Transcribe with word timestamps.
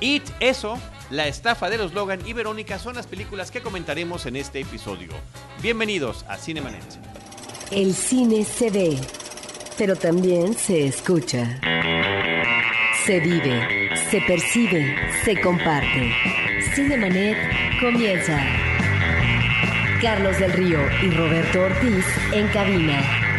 It, 0.00 0.22
Eso, 0.40 0.78
La 1.10 1.26
estafa 1.26 1.68
de 1.68 1.76
los 1.76 1.92
Logan 1.92 2.20
y 2.24 2.32
Verónica 2.32 2.78
son 2.78 2.94
las 2.94 3.06
películas 3.06 3.50
que 3.50 3.60
comentaremos 3.60 4.24
en 4.26 4.36
este 4.36 4.60
episodio. 4.60 5.10
Bienvenidos 5.60 6.24
a 6.28 6.36
Cinemanet. 6.38 6.82
El 7.70 7.94
cine 7.94 8.44
se 8.44 8.70
ve, 8.70 8.98
pero 9.76 9.96
también 9.96 10.54
se 10.54 10.86
escucha. 10.86 11.60
Se 13.04 13.20
vive, 13.20 13.90
se 14.10 14.20
percibe, 14.22 14.96
se 15.24 15.38
comparte. 15.40 16.12
Cinemanet 16.74 17.36
comienza. 17.80 18.40
Carlos 20.00 20.38
del 20.38 20.52
Río 20.52 20.78
y 21.02 21.10
Roberto 21.10 21.60
Ortiz 21.60 22.06
en 22.32 22.48
cabina. 22.48 23.29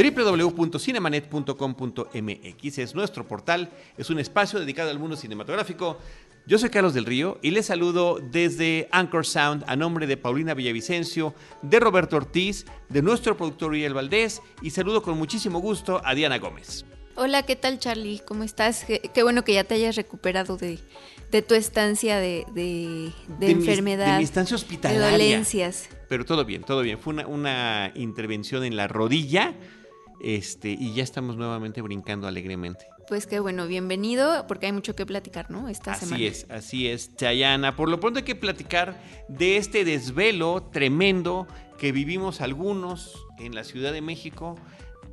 www.cinemanet.com.mx 0.00 2.78
es 2.78 2.94
nuestro 2.94 3.28
portal, 3.28 3.68
es 3.98 4.08
un 4.08 4.18
espacio 4.18 4.58
dedicado 4.58 4.90
al 4.90 4.98
mundo 4.98 5.14
cinematográfico. 5.14 5.98
Yo 6.46 6.58
soy 6.58 6.70
Carlos 6.70 6.94
del 6.94 7.04
Río 7.04 7.38
y 7.42 7.50
les 7.50 7.66
saludo 7.66 8.18
desde 8.18 8.88
Anchor 8.92 9.26
Sound 9.26 9.62
a 9.66 9.76
nombre 9.76 10.06
de 10.06 10.16
Paulina 10.16 10.54
Villavicencio, 10.54 11.34
de 11.60 11.80
Roberto 11.80 12.16
Ortiz, 12.16 12.64
de 12.88 13.02
nuestro 13.02 13.36
productor 13.36 13.72
Uriel 13.72 13.92
Valdés 13.92 14.40
y 14.62 14.70
saludo 14.70 15.02
con 15.02 15.18
muchísimo 15.18 15.60
gusto 15.60 16.00
a 16.02 16.14
Diana 16.14 16.38
Gómez. 16.38 16.86
Hola, 17.16 17.42
¿qué 17.42 17.56
tal 17.56 17.78
Charlie? 17.78 18.22
¿Cómo 18.26 18.44
estás? 18.44 18.86
Qué, 18.86 19.22
bueno 19.22 19.44
que 19.44 19.52
ya 19.52 19.64
te 19.64 19.74
hayas 19.74 19.96
recuperado 19.96 20.56
de, 20.56 20.78
tu 21.42 21.54
estancia 21.54 22.16
de, 22.16 22.46
enfermedad. 23.42 24.12
de 24.12 24.18
mi 24.18 24.24
estancia 24.24 24.56
hospitalaria. 24.56 25.06
De 25.06 25.12
dolencias. 25.12 25.90
Pero 26.08 26.24
todo 26.24 26.46
bien, 26.46 26.62
todo 26.62 26.80
bien. 26.80 26.98
Fue 26.98 27.12
una, 27.12 27.26
una 27.26 27.92
intervención 27.94 28.64
en 28.64 28.76
la 28.76 28.88
rodilla 28.88 29.54
este, 30.20 30.70
y 30.70 30.94
ya 30.94 31.02
estamos 31.02 31.36
nuevamente 31.36 31.82
brincando 31.82 32.26
alegremente. 32.26 32.86
Pues 33.08 33.26
qué 33.26 33.40
bueno, 33.40 33.66
bienvenido, 33.66 34.46
porque 34.46 34.66
hay 34.66 34.72
mucho 34.72 34.94
que 34.94 35.04
platicar, 35.04 35.50
¿no? 35.50 35.68
Esta 35.68 35.92
así 35.92 36.06
semana. 36.06 36.16
Así 36.16 36.26
es, 36.26 36.46
así 36.48 36.88
es, 36.88 37.16
Chayana. 37.16 37.74
Por 37.74 37.88
lo 37.88 37.98
pronto 37.98 38.18
hay 38.18 38.24
que 38.24 38.36
platicar 38.36 39.02
de 39.28 39.56
este 39.56 39.84
desvelo 39.84 40.68
tremendo 40.72 41.48
que 41.76 41.90
vivimos 41.90 42.40
algunos 42.40 43.26
en 43.38 43.54
la 43.54 43.64
Ciudad 43.64 43.92
de 43.92 44.00
México, 44.00 44.56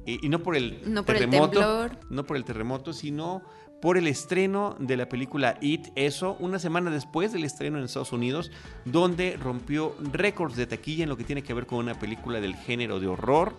y, 0.06 0.30
no 0.30 0.44
por 0.44 0.56
el 0.56 0.80
no 0.86 1.04
terremoto, 1.04 1.90
no 2.10 2.26
por 2.26 2.38
el 2.38 2.46
terremoto, 2.46 2.94
sino 2.94 3.42
por 3.82 3.98
el 3.98 4.08
estreno 4.08 4.76
de 4.80 4.98
la 4.98 5.10
película 5.10 5.58
It, 5.62 5.88
eso, 5.96 6.38
una 6.40 6.60
semana 6.60 6.92
después 6.92 7.34
del 7.34 7.44
estreno 7.44 7.78
en 7.78 7.84
Estados 7.84 8.12
Unidos, 8.12 8.52
donde 8.86 9.38
rompió 9.38 9.96
récords 10.12 10.56
de 10.56 10.66
taquilla 10.66 11.04
en 11.04 11.10
lo 11.10 11.18
que 11.18 11.24
tiene 11.24 11.44
que 11.44 11.54
ver 11.54 11.66
con 11.66 11.80
una 11.80 12.00
película 12.00 12.40
del 12.40 12.56
género 12.56 13.00
de 13.00 13.08
horror. 13.08 13.56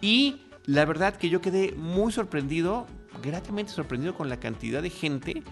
Y 0.00 0.42
la 0.66 0.84
verdad 0.84 1.16
que 1.16 1.28
yo 1.28 1.40
quedé 1.40 1.72
muy 1.76 2.12
sorprendido, 2.12 2.86
gratamente 3.22 3.72
sorprendido 3.72 4.14
con 4.14 4.28
la 4.28 4.38
cantidad 4.38 4.82
de 4.82 4.90
gente 4.90 5.42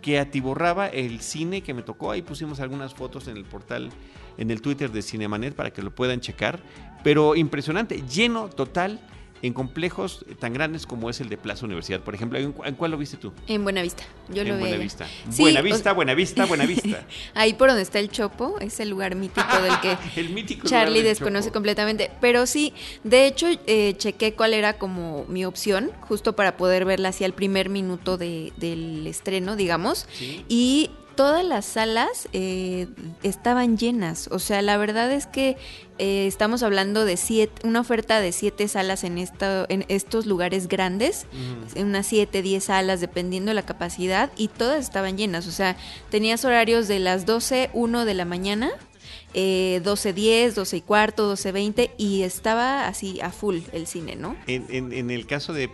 que 0.00 0.18
atiborraba 0.18 0.86
el 0.86 1.20
cine 1.20 1.62
que 1.62 1.74
me 1.74 1.82
tocó. 1.82 2.12
Ahí 2.12 2.22
pusimos 2.22 2.60
algunas 2.60 2.94
fotos 2.94 3.28
en 3.28 3.36
el 3.36 3.44
portal, 3.44 3.90
en 4.38 4.50
el 4.50 4.62
Twitter 4.62 4.90
de 4.92 5.02
Cinemanet 5.02 5.54
para 5.54 5.72
que 5.72 5.82
lo 5.82 5.94
puedan 5.94 6.20
checar. 6.20 6.60
Pero 7.02 7.34
impresionante, 7.34 8.02
lleno 8.06 8.48
total 8.48 9.00
en 9.42 9.52
complejos 9.52 10.24
tan 10.38 10.52
grandes 10.52 10.86
como 10.86 11.10
es 11.10 11.20
el 11.20 11.28
de 11.28 11.36
Plaza 11.36 11.64
Universidad. 11.64 12.00
Por 12.00 12.14
ejemplo, 12.14 12.38
¿en, 12.38 12.52
cuál 12.52 12.90
lo 12.90 12.98
viste 12.98 13.16
tú? 13.16 13.32
En 13.46 13.64
Buenavista. 13.64 14.04
Yo 14.28 14.44
lo 14.44 14.54
vi. 14.54 14.60
Buenavista. 14.60 15.06
Sí, 15.30 15.42
Buenavista, 15.42 15.92
Buenavista, 15.92 16.44
Buenavista. 16.46 17.06
Ahí 17.34 17.54
por 17.54 17.68
donde 17.68 17.82
está 17.82 17.98
el 17.98 18.10
Chopo, 18.10 18.58
es 18.60 18.80
el 18.80 18.88
lugar 18.88 19.14
mítico 19.14 19.46
del 19.60 19.80
que 19.80 20.58
Charlie 20.64 21.02
desconoce 21.02 21.50
completamente. 21.52 22.10
Pero 22.20 22.46
sí, 22.46 22.72
de 23.04 23.26
hecho, 23.26 23.46
eh, 23.66 23.94
chequé 23.96 24.34
cuál 24.34 24.54
era 24.54 24.74
como 24.74 25.24
mi 25.28 25.44
opción, 25.44 25.90
justo 26.02 26.34
para 26.34 26.56
poder 26.56 26.84
verla 26.84 27.10
así 27.10 27.24
al 27.24 27.32
primer 27.32 27.68
minuto 27.68 28.16
del 28.16 29.06
estreno, 29.06 29.56
digamos. 29.56 30.06
Y 30.48 30.90
todas 31.16 31.44
las 31.44 31.64
salas 31.64 32.28
eh, 32.32 32.86
estaban 33.22 33.76
llenas. 33.76 34.28
O 34.30 34.38
sea, 34.38 34.62
la 34.62 34.76
verdad 34.76 35.10
es 35.10 35.26
que 35.26 35.56
eh, 35.98 36.26
estamos 36.26 36.62
hablando 36.62 37.04
de 37.04 37.16
siete, 37.16 37.66
una 37.66 37.80
oferta 37.80 38.20
de 38.20 38.32
siete 38.32 38.68
salas 38.68 39.02
en, 39.02 39.18
esta, 39.18 39.66
en 39.68 39.84
estos 39.88 40.26
lugares 40.26 40.68
grandes, 40.68 41.26
unas 41.74 42.06
siete, 42.06 42.42
diez 42.42 42.64
salas, 42.64 43.00
dependiendo 43.00 43.50
de 43.50 43.54
la 43.54 43.64
capacidad, 43.64 44.30
y 44.36 44.48
todas 44.48 44.84
estaban 44.84 45.16
llenas. 45.16 45.46
O 45.48 45.52
sea, 45.52 45.76
tenías 46.10 46.44
horarios 46.44 46.86
de 46.86 46.98
las 46.98 47.26
12, 47.26 47.70
1 47.72 48.04
de 48.04 48.14
la 48.14 48.24
mañana. 48.24 48.70
Eh, 49.34 49.82
12.10, 49.84 50.54
12 50.54 50.76
y 50.78 50.80
cuarto, 50.80 51.34
12.20 51.34 51.90
y 51.98 52.22
estaba 52.22 52.88
así 52.88 53.20
a 53.20 53.30
full 53.30 53.58
el 53.72 53.86
cine, 53.86 54.16
¿no? 54.16 54.34
En, 54.46 55.10
el 55.10 55.26
caso 55.26 55.52
de, 55.52 55.68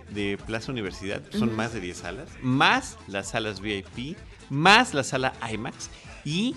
Plaza 0.47 0.73
Universidad 0.73 1.23
son 1.31 1.55
más 1.55 1.73
de 1.73 1.81
10 1.81 1.97
salas, 1.97 2.29
más 2.41 2.99
las 3.07 3.31
salas 3.31 3.61
VIP, 3.61 4.17
más 4.53 4.93
la 4.93 5.03
sala 5.03 5.33
IMAX 5.51 5.89
y 6.25 6.55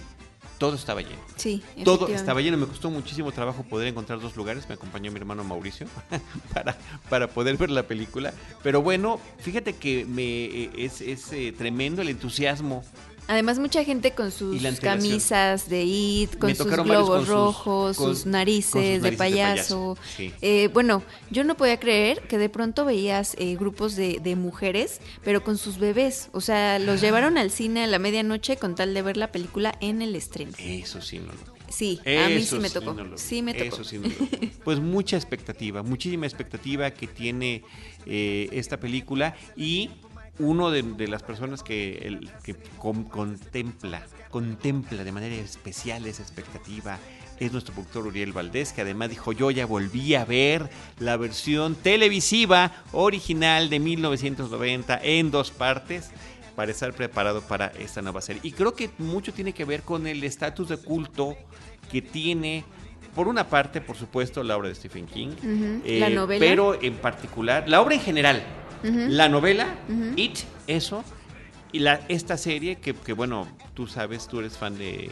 todo 0.57 0.75
estaba 0.75 1.01
lleno. 1.01 1.21
Sí, 1.37 1.63
todo 1.83 2.07
estaba 2.07 2.41
lleno. 2.41 2.57
Me 2.57 2.65
costó 2.67 2.89
muchísimo 2.89 3.31
trabajo 3.31 3.63
poder 3.63 3.87
encontrar 3.87 4.19
dos 4.19 4.35
lugares. 4.35 4.67
Me 4.67 4.75
acompañó 4.75 5.11
mi 5.11 5.19
hermano 5.19 5.43
Mauricio 5.43 5.87
para, 6.53 6.77
para 7.09 7.27
poder 7.27 7.57
ver 7.57 7.71
la 7.71 7.83
película. 7.83 8.33
Pero 8.63 8.81
bueno, 8.81 9.19
fíjate 9.39 9.73
que 9.73 10.05
me 10.05 10.65
es, 10.83 11.01
es 11.01 11.31
eh, 11.33 11.53
tremendo 11.57 12.01
el 12.01 12.09
entusiasmo 12.09 12.83
Además, 13.27 13.59
mucha 13.59 13.83
gente 13.83 14.11
con 14.11 14.31
sus 14.31 14.61
camisas 14.79 15.69
de 15.69 15.83
IT, 15.83 16.37
con 16.37 16.55
sus 16.55 16.67
globos 16.67 17.27
rojos, 17.27 17.97
sus, 17.97 18.25
narices 18.25 19.01
de 19.01 19.11
payaso. 19.13 19.97
Eh, 20.41 20.69
bueno, 20.73 21.03
yo 21.31 21.43
no 21.43 21.55
podía 21.57 21.79
creer 21.79 22.21
que 22.27 22.37
de 22.37 22.49
pronto 22.49 22.85
veías 22.85 23.35
eh, 23.39 23.55
grupos 23.55 23.95
de, 23.95 24.35
mujeres, 24.35 24.99
pero 25.23 25.43
con 25.43 25.57
sus 25.57 25.79
bebés. 25.79 26.29
O 26.33 26.41
sea, 26.41 26.77
los 26.79 27.01
llevaron 27.01 27.37
al 27.37 27.51
cine 27.51 27.83
a 27.83 27.87
la 27.87 27.99
medianoche 27.99 28.57
con 28.57 28.75
tal 28.75 28.93
de 28.93 29.01
ver 29.01 29.17
la 29.17 29.31
película 29.31 29.75
en 29.81 30.01
el 30.01 30.15
estreno. 30.15 30.51
Eso 30.57 31.01
sí, 31.01 31.19
no 31.19 31.27
lo 31.27 31.55
Sí, 31.69 31.99
a 32.05 32.29
mí 32.29 32.41
sí 32.43 32.59
me 32.59 32.69
tocó. 32.69 32.95
sí, 33.15 33.41
me 33.41 33.53
tocó. 33.53 33.75
Eso 33.75 33.83
sí 33.83 33.97
no 33.97 34.09
Pues 34.63 34.79
mucha 34.79 35.17
expectativa, 35.17 35.83
muchísima 35.83 36.25
expectativa 36.25 36.91
que 36.91 37.07
tiene 37.07 37.63
eh, 38.05 38.49
esta 38.51 38.79
película 38.79 39.35
y 39.55 39.89
uno 40.39 40.71
de, 40.71 41.07
las 41.07 41.23
personas 41.23 41.63
que, 41.63 42.19
contempla, 42.79 44.05
contempla 44.29 45.03
de 45.03 45.11
manera 45.11 45.35
especial 45.35 46.05
esa 46.05 46.23
expectativa 46.23 46.99
es 47.39 47.51
nuestro 47.51 47.73
productor 47.73 48.07
Uriel 48.07 48.31
Valdés, 48.31 48.71
que 48.71 48.81
además 48.81 49.09
dijo, 49.09 49.33
yo 49.33 49.51
ya 49.51 49.65
volví 49.65 50.15
a 50.15 50.25
ver 50.25 50.69
la 50.99 51.17
versión 51.17 51.75
televisiva 51.75 52.71
original 52.93 53.69
de 53.69 53.79
1990 53.79 54.99
en 55.03 55.31
dos 55.31 55.51
partes 55.51 56.11
para 56.55 56.71
estar 56.71 56.93
preparado 56.93 57.41
para 57.41 57.67
esta 57.67 58.01
nueva 58.01 58.21
serie. 58.21 58.41
Y 58.43 58.51
creo 58.51 58.73
que 58.73 58.89
mucho 58.97 59.33
tiene 59.33 59.53
que 59.53 59.65
ver 59.65 59.81
con 59.83 60.07
el 60.07 60.23
estatus 60.23 60.69
de 60.69 60.77
culto 60.77 61.35
que 61.91 62.01
tiene 62.01 62.63
por 63.15 63.27
una 63.27 63.47
parte, 63.47 63.81
por 63.81 63.95
supuesto, 63.95 64.43
la 64.43 64.57
obra 64.57 64.67
de 64.69 64.75
Stephen 64.75 65.07
King, 65.07 65.29
la 65.85 66.07
eh, 66.07 66.13
novela. 66.13 66.39
pero 66.45 66.79
en 66.81 66.95
particular, 66.95 67.67
la 67.67 67.81
obra 67.81 67.95
en 67.95 68.01
general, 68.01 68.43
la 68.83 69.29
novela, 69.29 69.75
It, 70.15 70.39
eso, 70.67 71.03
y 71.71 71.79
la, 71.79 72.01
esta 72.09 72.37
serie 72.37 72.75
que, 72.75 72.93
que, 72.93 73.13
bueno, 73.13 73.47
tú 73.73 73.87
sabes, 73.87 74.27
tú 74.27 74.39
eres 74.39 74.57
fan 74.57 74.77
de 74.77 75.09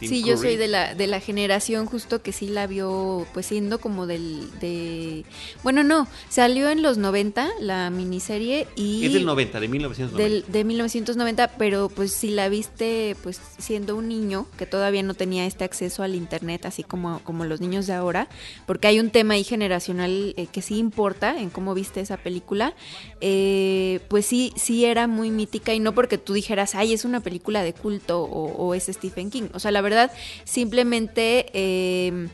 sí, 0.00 0.22
yo 0.22 0.36
soy 0.36 0.56
de 0.56 0.68
la, 0.68 0.94
de 0.94 1.06
la 1.06 1.20
generación 1.20 1.86
justo 1.86 2.22
que 2.22 2.32
sí 2.32 2.48
la 2.48 2.66
vio, 2.66 3.26
pues 3.32 3.46
siendo 3.46 3.80
como 3.80 4.06
del... 4.06 4.48
De... 4.60 5.24
Bueno, 5.62 5.82
no, 5.84 6.08
salió 6.28 6.68
en 6.70 6.82
los 6.82 6.98
90 6.98 7.48
la 7.60 7.90
miniserie 7.90 8.66
y... 8.76 9.06
Es 9.06 9.12
del 9.12 9.24
90, 9.24 9.60
de 9.60 9.68
1990. 9.68 10.52
de 10.52 10.64
1990, 10.64 11.48
pero 11.58 11.88
pues 11.88 12.12
si 12.12 12.30
la 12.30 12.48
viste 12.48 13.16
pues 13.22 13.40
siendo 13.58 13.96
un 13.96 14.08
niño 14.08 14.46
que 14.56 14.66
todavía 14.66 15.02
no 15.02 15.14
tenía 15.14 15.46
este 15.46 15.64
acceso 15.64 16.02
al 16.02 16.14
internet, 16.14 16.66
así 16.66 16.82
como, 16.82 17.20
como 17.20 17.44
los 17.44 17.60
niños 17.60 17.86
de 17.86 17.94
ahora, 17.94 18.28
porque 18.66 18.88
hay 18.88 19.00
un 19.00 19.10
tema 19.10 19.34
ahí 19.34 19.44
generacional 19.44 20.34
eh, 20.36 20.46
que 20.46 20.62
sí 20.62 20.78
importa 20.78 21.38
en 21.38 21.50
cómo 21.50 21.74
viste 21.74 22.00
esa 22.00 22.16
película, 22.16 22.74
eh, 23.20 24.00
pues 24.08 24.26
sí, 24.26 24.52
sí 24.56 24.84
era 24.84 25.06
muy 25.06 25.30
mítica 25.30 25.74
y 25.74 25.80
no 25.80 25.94
porque 25.94 26.18
tú 26.18 26.32
dijeras, 26.32 26.74
ay, 26.74 26.92
es 26.92 27.04
una 27.04 27.20
película 27.20 27.62
de 27.62 27.72
culto 27.72 28.22
o, 28.22 28.52
o 28.52 28.74
es 28.74 28.84
Stephen 28.86 29.30
King. 29.30 29.48
O 29.52 29.58
sea, 29.58 29.70
la 29.70 29.79
verdad 29.80 30.10
verdad, 30.10 30.10
simplemente... 30.44 31.46
Eh, 31.52 32.28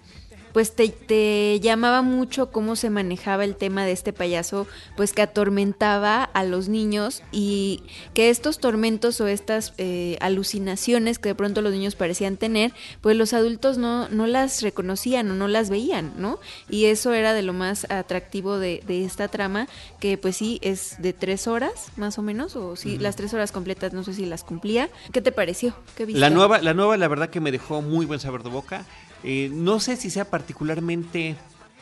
pues 0.56 0.72
te, 0.74 1.60
llamaba 1.60 2.00
mucho 2.00 2.50
cómo 2.50 2.76
se 2.76 2.88
manejaba 2.88 3.44
el 3.44 3.56
tema 3.56 3.84
de 3.84 3.92
este 3.92 4.14
payaso, 4.14 4.66
pues 4.96 5.12
que 5.12 5.20
atormentaba 5.20 6.24
a 6.24 6.44
los 6.44 6.70
niños 6.70 7.22
y 7.30 7.82
que 8.14 8.30
estos 8.30 8.58
tormentos 8.58 9.20
o 9.20 9.26
estas 9.26 9.74
eh, 9.76 10.16
alucinaciones 10.22 11.18
que 11.18 11.28
de 11.28 11.34
pronto 11.34 11.60
los 11.60 11.74
niños 11.74 11.94
parecían 11.94 12.38
tener, 12.38 12.72
pues 13.02 13.18
los 13.18 13.34
adultos 13.34 13.76
no, 13.76 14.08
no 14.08 14.26
las 14.26 14.62
reconocían 14.62 15.30
o 15.30 15.34
no 15.34 15.46
las 15.46 15.68
veían, 15.68 16.14
¿no? 16.16 16.38
Y 16.70 16.86
eso 16.86 17.12
era 17.12 17.34
de 17.34 17.42
lo 17.42 17.52
más 17.52 17.86
atractivo 17.90 18.58
de, 18.58 18.82
esta 18.88 19.28
trama, 19.28 19.68
que 20.00 20.16
pues 20.16 20.38
sí 20.38 20.58
es 20.62 20.96
de 21.02 21.12
tres 21.12 21.48
horas 21.48 21.88
más 21.98 22.18
o 22.18 22.22
menos, 22.22 22.56
o 22.56 22.76
sí, 22.76 22.96
las 22.96 23.14
tres 23.14 23.34
horas 23.34 23.52
completas, 23.52 23.92
no 23.92 24.04
sé 24.04 24.14
si 24.14 24.24
las 24.24 24.42
cumplía. 24.42 24.88
¿Qué 25.12 25.20
te 25.20 25.32
pareció? 25.32 25.74
¿Qué 25.98 26.06
La 26.06 26.30
nueva, 26.30 26.62
la 26.62 26.72
nueva, 26.72 26.96
la 26.96 27.08
verdad 27.08 27.28
que 27.28 27.40
me 27.40 27.52
dejó 27.52 27.82
muy 27.82 28.06
buen 28.06 28.20
sabor 28.20 28.42
de 28.42 28.48
boca. 28.48 28.86
Eh, 29.28 29.50
no 29.52 29.80
sé 29.80 29.96
si 29.96 30.08
sea 30.08 30.30
particularmente 30.30 31.34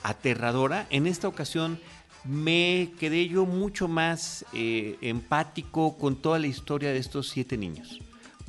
aterradora. 0.03 0.87
En 0.89 1.07
esta 1.07 1.29
ocasión 1.29 1.79
me 2.25 2.91
quedé 2.99 3.29
yo 3.29 3.45
mucho 3.45 3.87
más 3.87 4.47
eh, 4.55 4.97
empático 5.03 5.99
con 5.99 6.17
toda 6.17 6.39
la 6.39 6.47
historia 6.47 6.91
de 6.91 6.99
estos 6.99 7.29
siete 7.29 7.59
niños. 7.59 8.01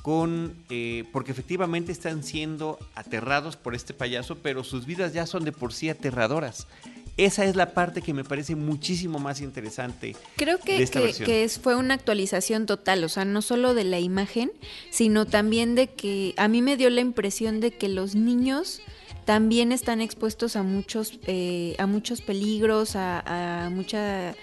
Con, 0.02 0.56
eh, 0.70 1.04
porque 1.12 1.34
efectivamente 1.34 1.92
están 1.92 2.24
siendo 2.24 2.80
aterrados 2.96 3.58
por 3.58 3.76
este 3.76 3.94
payaso, 3.94 4.38
pero 4.38 4.64
sus 4.64 4.86
vidas 4.86 5.12
ya 5.12 5.26
son 5.26 5.44
de 5.44 5.52
por 5.52 5.74
sí 5.74 5.90
aterradoras. 5.90 6.66
Esa 7.18 7.46
es 7.46 7.56
la 7.56 7.74
parte 7.74 8.02
que 8.02 8.14
me 8.14 8.24
parece 8.24 8.56
muchísimo 8.56 9.20
más 9.20 9.40
interesante. 9.40 10.16
Creo 10.36 10.60
que, 10.60 10.78
de 10.78 10.84
esta 10.84 11.00
que, 11.00 11.06
versión. 11.06 11.26
que 11.26 11.44
es, 11.44 11.60
fue 11.60 11.76
una 11.76 11.94
actualización 11.94 12.66
total, 12.66 13.04
o 13.04 13.10
sea, 13.10 13.24
no 13.24 13.42
solo 13.42 13.74
de 13.74 13.86
la 13.86 14.00
imagen, 14.00 14.52
sino 14.90 15.26
también 15.26 15.76
de 15.76 15.88
que 15.88 16.34
a 16.38 16.48
mí 16.48 16.62
me 16.62 16.76
dio 16.76 16.90
la 16.90 17.02
impresión 17.02 17.62
de 17.62 17.72
que 17.72 17.88
los 17.88 18.16
niños 18.16 18.82
también 19.24 19.72
están 19.72 20.02
expuestos 20.02 20.56
a 20.56 20.64
muchos, 20.64 21.20
eh, 21.26 21.76
a 21.80 21.88
muchos 21.88 22.22
peligros, 22.22 22.96
a, 22.96 23.66
a 23.66 23.70
mucha 23.70 24.36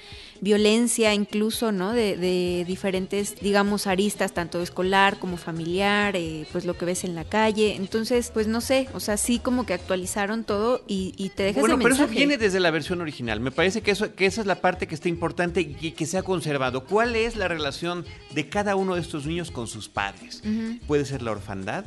violencia 0.43 1.15
incluso, 1.15 1.71
¿no? 1.71 1.93
De, 1.93 2.17
de, 2.17 2.65
diferentes, 2.67 3.37
digamos, 3.41 3.87
aristas, 3.87 4.35
tanto 4.35 4.61
escolar 4.61 5.21
como 5.21 5.37
familiar, 5.37 6.17
eh, 6.17 6.47
pues 6.50 6.65
lo 6.65 6.77
que 6.77 6.85
ves 6.85 7.05
en 7.05 7.15
la 7.15 7.25
calle. 7.25 7.77
Entonces, 7.77 8.33
pues 8.35 8.49
no 8.49 8.61
sé, 8.61 8.89
o 8.93 8.99
sea, 8.99 9.17
sí 9.17 9.39
como 9.39 9.65
que 9.65 9.73
actualizaron 9.73 10.43
todo 10.43 10.83
y, 10.89 11.15
y 11.17 11.29
te 11.29 11.44
dejas 11.44 11.61
Bueno, 11.61 11.79
pero 11.79 11.94
eso 11.94 12.09
viene 12.09 12.39
desde 12.39 12.59
la 12.59 12.73
versión 12.73 13.00
original. 13.00 13.39
Me 13.39 13.53
parece 13.53 13.83
que, 13.83 13.93
eso, 13.93 14.15
que 14.17 14.27
esa 14.27 14.41
es 14.41 14.49
la 14.49 14.61
parte 14.61 14.89
que 14.89 14.97
está 14.97 15.09
importante 15.09 15.61
y 15.61 15.93
que 15.93 16.06
se 16.06 16.19
ha 16.19 16.25
conservado. 16.25 16.85
¿Cuál 16.85 17.15
es 17.15 17.37
la 17.37 17.47
relación 17.47 18.05
de 18.35 18.49
cada 18.49 18.75
uno 18.75 18.97
de 18.97 19.00
estos 19.00 19.27
niños 19.27 19.53
con 19.53 19.69
sus 19.69 19.89
padres? 19.89 20.43
Puede 20.89 21.05
ser 21.05 21.23
la 21.23 21.31
orfandad, 21.31 21.85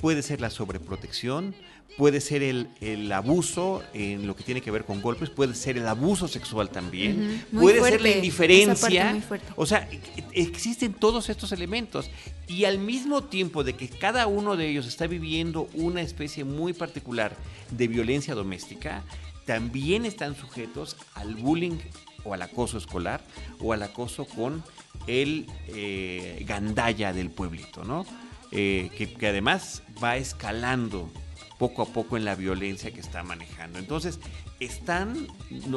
puede 0.00 0.22
ser 0.22 0.40
la 0.40 0.48
sobreprotección, 0.48 1.54
puede 1.96 2.20
ser 2.20 2.42
el, 2.42 2.68
el 2.80 3.10
abuso 3.10 3.82
en 3.92 4.26
lo 4.26 4.36
que 4.36 4.44
tiene 4.44 4.60
que 4.60 4.70
ver 4.70 4.84
con 4.84 5.02
golpes, 5.02 5.30
puede 5.30 5.54
ser 5.54 5.78
el 5.78 5.88
abuso 5.88 6.28
sexual 6.28 6.70
también, 6.70 7.44
puede 7.52 7.82
ser 7.82 8.00
la 8.00 8.10
indiferencia. 8.10 9.20
O 9.56 9.66
sea, 9.66 9.88
existen 10.32 10.92
todos 10.94 11.28
estos 11.28 11.50
elementos 11.52 12.10
y 12.46 12.64
al 12.64 12.78
mismo 12.78 13.24
tiempo 13.24 13.64
de 13.64 13.74
que 13.74 13.88
cada 13.88 14.26
uno 14.26 14.56
de 14.56 14.68
ellos 14.68 14.86
está 14.86 15.06
viviendo 15.06 15.68
una 15.74 16.00
especie 16.00 16.44
muy 16.44 16.72
particular 16.72 17.36
de 17.70 17.88
violencia 17.88 18.34
doméstica, 18.34 19.04
también 19.44 20.04
están 20.04 20.36
sujetos 20.36 20.96
al 21.14 21.34
bullying 21.34 21.78
o 22.24 22.34
al 22.34 22.42
acoso 22.42 22.78
escolar 22.78 23.22
o 23.60 23.72
al 23.72 23.82
acoso 23.82 24.26
con 24.26 24.62
el 25.06 25.46
eh, 25.68 26.44
gandalla 26.46 27.12
del 27.12 27.30
pueblito, 27.30 27.82
¿no? 27.82 28.04
Eh, 28.50 28.90
que, 28.96 29.12
que 29.12 29.26
además 29.26 29.82
va 30.02 30.16
escalando 30.16 31.10
poco 31.58 31.82
a 31.82 31.86
poco 31.86 32.16
en 32.16 32.24
la 32.24 32.34
violencia 32.34 32.92
que 32.92 33.00
está 33.00 33.22
manejando. 33.22 33.78
Entonces, 33.78 34.20
están, 34.60 35.26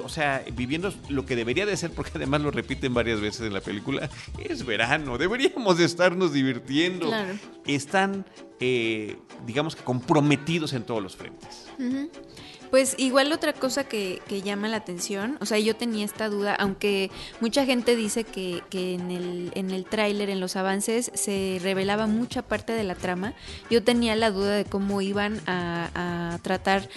o 0.02 0.10
sea, 0.10 0.44
viviendo 0.54 0.94
lo 1.10 1.26
que 1.26 1.36
debería 1.36 1.66
de 1.66 1.76
ser, 1.76 1.92
porque 1.92 2.12
además 2.16 2.42
lo 2.42 2.52
repiten 2.52 2.94
varias 2.94 3.20
veces 3.20 3.42
en 3.42 3.54
la 3.54 3.62
película, 3.62 4.10
es 4.38 4.66
verano, 4.66 5.18
deberíamos 5.18 5.78
de 5.78 5.86
estarnos 5.86 6.34
divirtiendo. 6.34 7.08
Claro. 7.08 7.34
Están, 7.66 8.26
eh, 8.60 9.18
digamos 9.46 9.76
que 9.76 9.84
comprometidos 9.84 10.74
en 10.74 10.84
todos 10.84 11.02
los 11.02 11.16
frentes. 11.16 11.68
Ujú. 11.80 12.10
Pues 12.72 12.96
igual 12.98 13.34
otra 13.34 13.52
cosa 13.52 13.84
que, 13.84 14.22
que 14.30 14.42
llama 14.42 14.70
la 14.70 14.78
atención, 14.78 15.38
o 15.42 15.46
sea, 15.46 15.60
yo 15.60 15.76
tenía 15.76 16.06
esta 16.06 16.30
duda, 16.30 16.56
aunque 16.56 17.12
mucha 17.42 17.66
gente 17.66 17.98
dice 17.98 18.24
que, 18.24 18.64
que 18.70 18.94
en 18.94 19.12
el, 19.12 19.52
en 19.56 19.72
el 19.72 19.84
tráiler, 19.84 20.30
en 20.30 20.40
los 20.40 20.56
avances, 20.56 21.12
se 21.14 21.60
revelaba 21.62 22.08
mucha 22.08 22.42
parte 22.42 22.72
de 22.72 22.86
la 22.86 22.96
trama, 22.96 23.34
yo 23.70 23.84
tenía 23.84 24.16
la 24.16 24.32
duda 24.32 24.56
de 24.56 24.64
cómo 24.64 25.02
iban 25.02 25.42
a, 25.48 26.40
tratar 26.44 26.88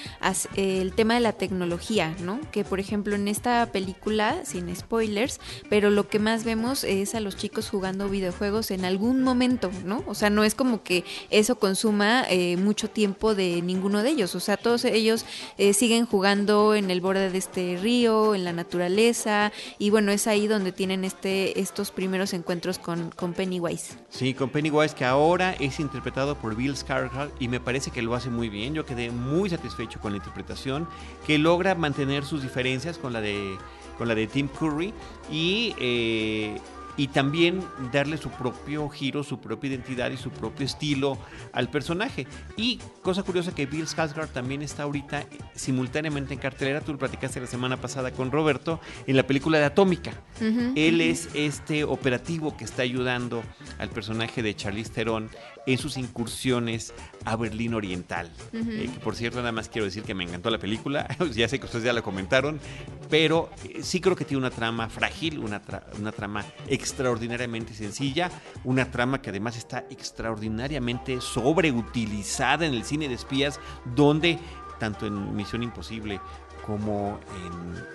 el 0.55 0.93
tema 0.93 1.15
de 1.15 1.21
la 1.21 1.33
tecnología, 1.33 2.15
¿no? 2.21 2.41
Que 2.53 2.65
por 2.65 2.79
ejemplo 2.79 3.17
en 3.17 3.27
esta 3.27 3.67
película, 3.73 4.45
sin 4.45 4.75
spoilers, 4.75 5.41
pero 5.69 5.91
lo 5.91 6.09
que 6.09 6.19
más 6.19 6.45
vemos 6.45 6.85
es 6.85 7.15
a 7.15 7.21
los 7.21 7.37
chicos 7.37 7.69
jugando 7.69 8.09
videojuegos 8.09 8.71
en 8.71 8.85
algún 8.85 9.23
momento, 9.23 9.71
¿no? 9.85 10.05
O 10.07 10.15
sea, 10.15 10.31
no 10.31 10.45
es 10.45 10.55
como 10.55 10.83
que 10.83 11.05
eso 11.31 11.57
consuma 11.57 12.25
eh, 12.31 12.57
mucho 12.57 12.89
tiempo 12.89 13.35
de 13.35 13.61
ninguno 13.63 14.03
de 14.03 14.11
ellos, 14.11 14.35
o 14.37 14.41
sea, 14.41 14.57
todos 14.57 14.85
ellos 14.85 15.25
siguen 15.73 16.05
jugando 16.07 16.75
en 16.75 16.91
el 16.91 17.01
borde 17.01 17.31
de 17.31 17.39
este 17.39 17.79
río, 17.81 18.35
en 18.35 18.45
la 18.45 18.53
naturaleza, 18.53 19.53
y 19.79 19.91
bueno, 19.91 20.13
es 20.13 20.27
ahí 20.27 20.47
donde 20.47 20.73
tienen 20.73 21.05
este, 21.05 21.61
estos 21.61 21.91
primeros 21.91 22.33
encuentros 22.35 22.79
con, 22.79 23.11
con 23.11 23.33
Pennywise. 23.33 23.97
Sí, 24.11 24.35
con 24.35 24.51
Pennywise 24.51 24.95
que 24.95 25.05
ahora 25.05 25.53
es 25.53 25.81
interpretado 25.81 26.37
por 26.37 26.57
Bill 26.57 26.75
Skarsgård 26.75 27.31
y 27.39 27.49
me 27.49 27.61
parece 27.61 27.91
que 27.91 28.03
lo 28.03 28.15
hace 28.15 28.31
muy 28.31 28.49
bien. 28.49 28.75
Yo 28.75 28.85
quedé 28.85 29.11
muy 29.11 29.49
satisfecho 29.49 30.01
con 30.01 30.13
la 30.13 30.19
interpretación, 30.19 30.89
que 31.27 31.39
logra 31.39 31.75
mantener 31.75 32.25
sus 32.25 32.43
diferencias 32.43 32.99
con 32.99 33.13
la 33.13 33.21
de 33.21 33.57
con 33.97 34.09
la 34.09 34.15
de 34.15 34.27
Tim 34.27 34.49
Curry 34.49 34.93
y 35.31 35.75
eh, 35.79 36.61
y 36.97 37.09
también 37.09 37.61
darle 37.93 38.17
su 38.17 38.31
propio 38.31 38.89
giro, 38.89 39.25
su 39.25 39.41
propia 39.41 39.71
identidad 39.71 40.11
y 40.11 40.17
su 40.17 40.31
propio 40.31 40.67
estilo 40.67 41.19
al 41.53 41.69
personaje. 41.69 42.27
Y 42.57 42.79
cosa 43.03 43.23
curiosa 43.23 43.55
que 43.55 43.67
Bill 43.67 43.87
Skarsgård 43.87 44.29
también 44.29 44.63
está 44.63 44.85
ahorita 44.85 45.23
eh, 45.23 45.27
simultáneamente 45.55 46.35
en 46.35 46.41
cartelera, 46.41 46.81
tú 46.81 46.93
lo 46.93 46.99
platicaste 46.99 47.41
la 47.41 47.47
semana 47.47 47.77
pasada 47.77 48.13
con 48.13 48.31
Roberto, 48.31 48.81
en 49.07 49.17
la 49.17 49.27
película 49.27 49.59
de 49.59 49.65
Atómica. 49.65 50.13
Él 50.41 51.01
es 51.01 51.29
este 51.35 51.85
operativo 51.85 52.57
que 52.57 52.65
está 52.65 52.83
ayudando 52.83 53.43
al 53.79 53.89
personaje 53.91 54.43
de 54.43 54.55
Charlize 54.55 54.91
Theron 54.91 55.31
en 55.67 55.79
sus 55.79 55.97
incursiones 55.97 56.93
a 57.25 57.37
Berlín 57.37 57.75
Oriental. 57.75 58.31
Eh, 58.53 58.91
que 58.93 59.01
por 59.01 59.17
cierto, 59.17 59.39
nada 59.39 59.53
más 59.53 59.69
quiero 59.69 59.87
decir 59.87 60.03
que 60.03 60.15
me 60.15 60.25
encantó 60.25 60.51
la 60.51 60.59
película. 60.59 61.07
ya 61.35 61.49
sé 61.49 61.59
que 61.59 61.67
ustedes 61.67 61.85
ya 61.85 61.93
la 61.93 62.03
comentaron, 62.03 62.61
pero 63.09 63.51
eh, 63.65 63.83
sí 63.83 64.01
creo 64.01 64.15
que 64.17 64.25
tiene 64.25 64.41
una 64.41 64.51
trama 64.51 64.89
frágil, 64.89 65.39
una, 65.39 65.63
tra- 65.65 65.85
una 65.99 66.13
trama 66.13 66.45
extraordinariamente 66.69 67.73
sencilla, 67.75 68.31
una 68.65 68.91
trama 68.91 69.23
que 69.23 69.31
además 69.31 69.57
está 69.57 69.85
extraordinariamente 69.91 71.21
sobreutilizada 71.21 72.67
en 72.67 72.75
el 72.75 72.85
cine 72.85 73.09
de 73.09 73.15
espías, 73.15 73.59
donde 73.95 74.39
tanto 74.79 75.07
en 75.07 75.35
Misión 75.35 75.63
Imposible 75.63 76.21
como 76.67 77.21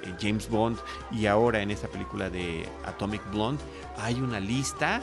en, 0.03 0.09
en 0.11 0.17
James 0.19 0.47
Bond 0.49 0.77
y 1.11 1.25
ahora 1.25 1.61
en 1.61 1.71
esta 1.71 1.87
película 1.87 2.29
de 2.29 2.67
Atomic 2.85 3.21
Blonde, 3.31 3.61
hay 3.97 4.21
una 4.21 4.39
lista, 4.39 5.01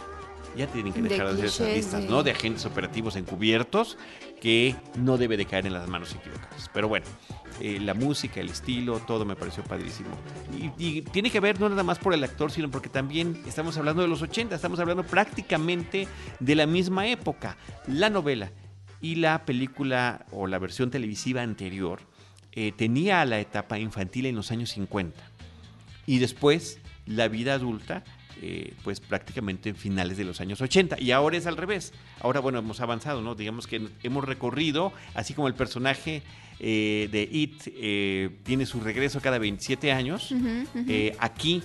ya 0.56 0.67
tienen 0.67 0.93
que 0.93 1.03
De 1.03 1.08
dejar 1.11 1.26
de 1.29 1.32
hacer 1.32 1.44
esas 1.44 1.69
listas, 1.69 2.05
¿no? 2.05 2.23
De 2.23 2.31
agentes 2.31 2.64
operativos 2.64 3.17
encubiertos 3.17 3.99
que 4.41 4.75
no 4.97 5.19
debe 5.19 5.37
de 5.37 5.47
caer 5.47 5.67
en 5.67 5.73
las 5.73 5.88
manos 5.88 6.14
equivocadas. 6.14 6.70
Pero 6.73 6.88
bueno, 6.88 7.06
eh, 7.61 7.79
la 7.81 7.94
música, 7.94 8.41
el 8.41 8.49
estilo, 8.49 9.00
todo 9.00 9.25
me 9.25 9.37
pareció 9.37 9.62
padrísimo. 9.64 10.11
Y, 10.58 10.99
y 10.99 11.03
tiene 11.03 11.31
que 11.31 11.41
ver 11.41 11.61
no 11.61 11.69
nada 11.69 11.82
más 11.82 11.99
por 11.99 12.14
el 12.14 12.23
actor, 12.25 12.50
sino 12.50 12.71
porque 12.71 12.88
también 12.88 13.42
estamos 13.47 13.76
hablando 13.76 14.02
de 14.02 14.09
los 14.09 14.23
80, 14.23 14.54
estamos 14.54 14.80
hablando 14.80 15.04
prácticamente 15.04 16.09
de 16.40 16.54
la 16.54 16.66
misma 16.66 17.07
época. 17.09 17.57
La 17.87 18.11
novela 18.11 18.50
y 19.00 19.16
la 19.16 19.45
película 19.45 20.26
o 20.33 20.47
la 20.47 20.59
versión 20.59 20.90
televisiva 20.90 21.42
anterior 21.42 22.00
eh, 22.52 22.73
tenía 22.73 23.25
la 23.25 23.38
etapa 23.38 23.78
infantil 23.78 24.26
en 24.26 24.37
los 24.37 24.50
años 24.50 24.71
50 24.71 25.23
y 26.07 26.19
después 26.19 26.80
la 27.04 27.28
vida 27.28 27.54
adulta 27.54 28.02
eh, 28.43 28.75
pues 28.85 29.00
prácticamente 29.00 29.71
en 29.71 29.76
finales 29.76 30.16
de 30.16 30.25
los 30.25 30.40
años 30.40 30.61
80 30.61 31.00
y 31.00 31.11
ahora 31.11 31.37
es 31.37 31.47
al 31.47 31.57
revés. 31.57 31.93
Ahora 32.21 32.40
bueno 32.40 32.59
hemos 32.59 32.81
avanzado 32.81 33.23
no 33.23 33.35
digamos 33.35 33.66
que 33.66 33.88
hemos 34.02 34.25
recorrido 34.25 34.93
así 35.14 35.35
como 35.35 35.49
el 35.49 35.55
personaje 35.55 36.23
eh, 36.59 37.09
de 37.12 37.23
It 37.31 37.62
eh, 37.66 38.31
tiene 38.43 38.64
su 38.66 38.81
regreso 38.81 39.21
cada 39.21 39.38
27 39.38 39.93
años 39.93 40.35
eh, 40.88 41.14
aquí 41.19 41.62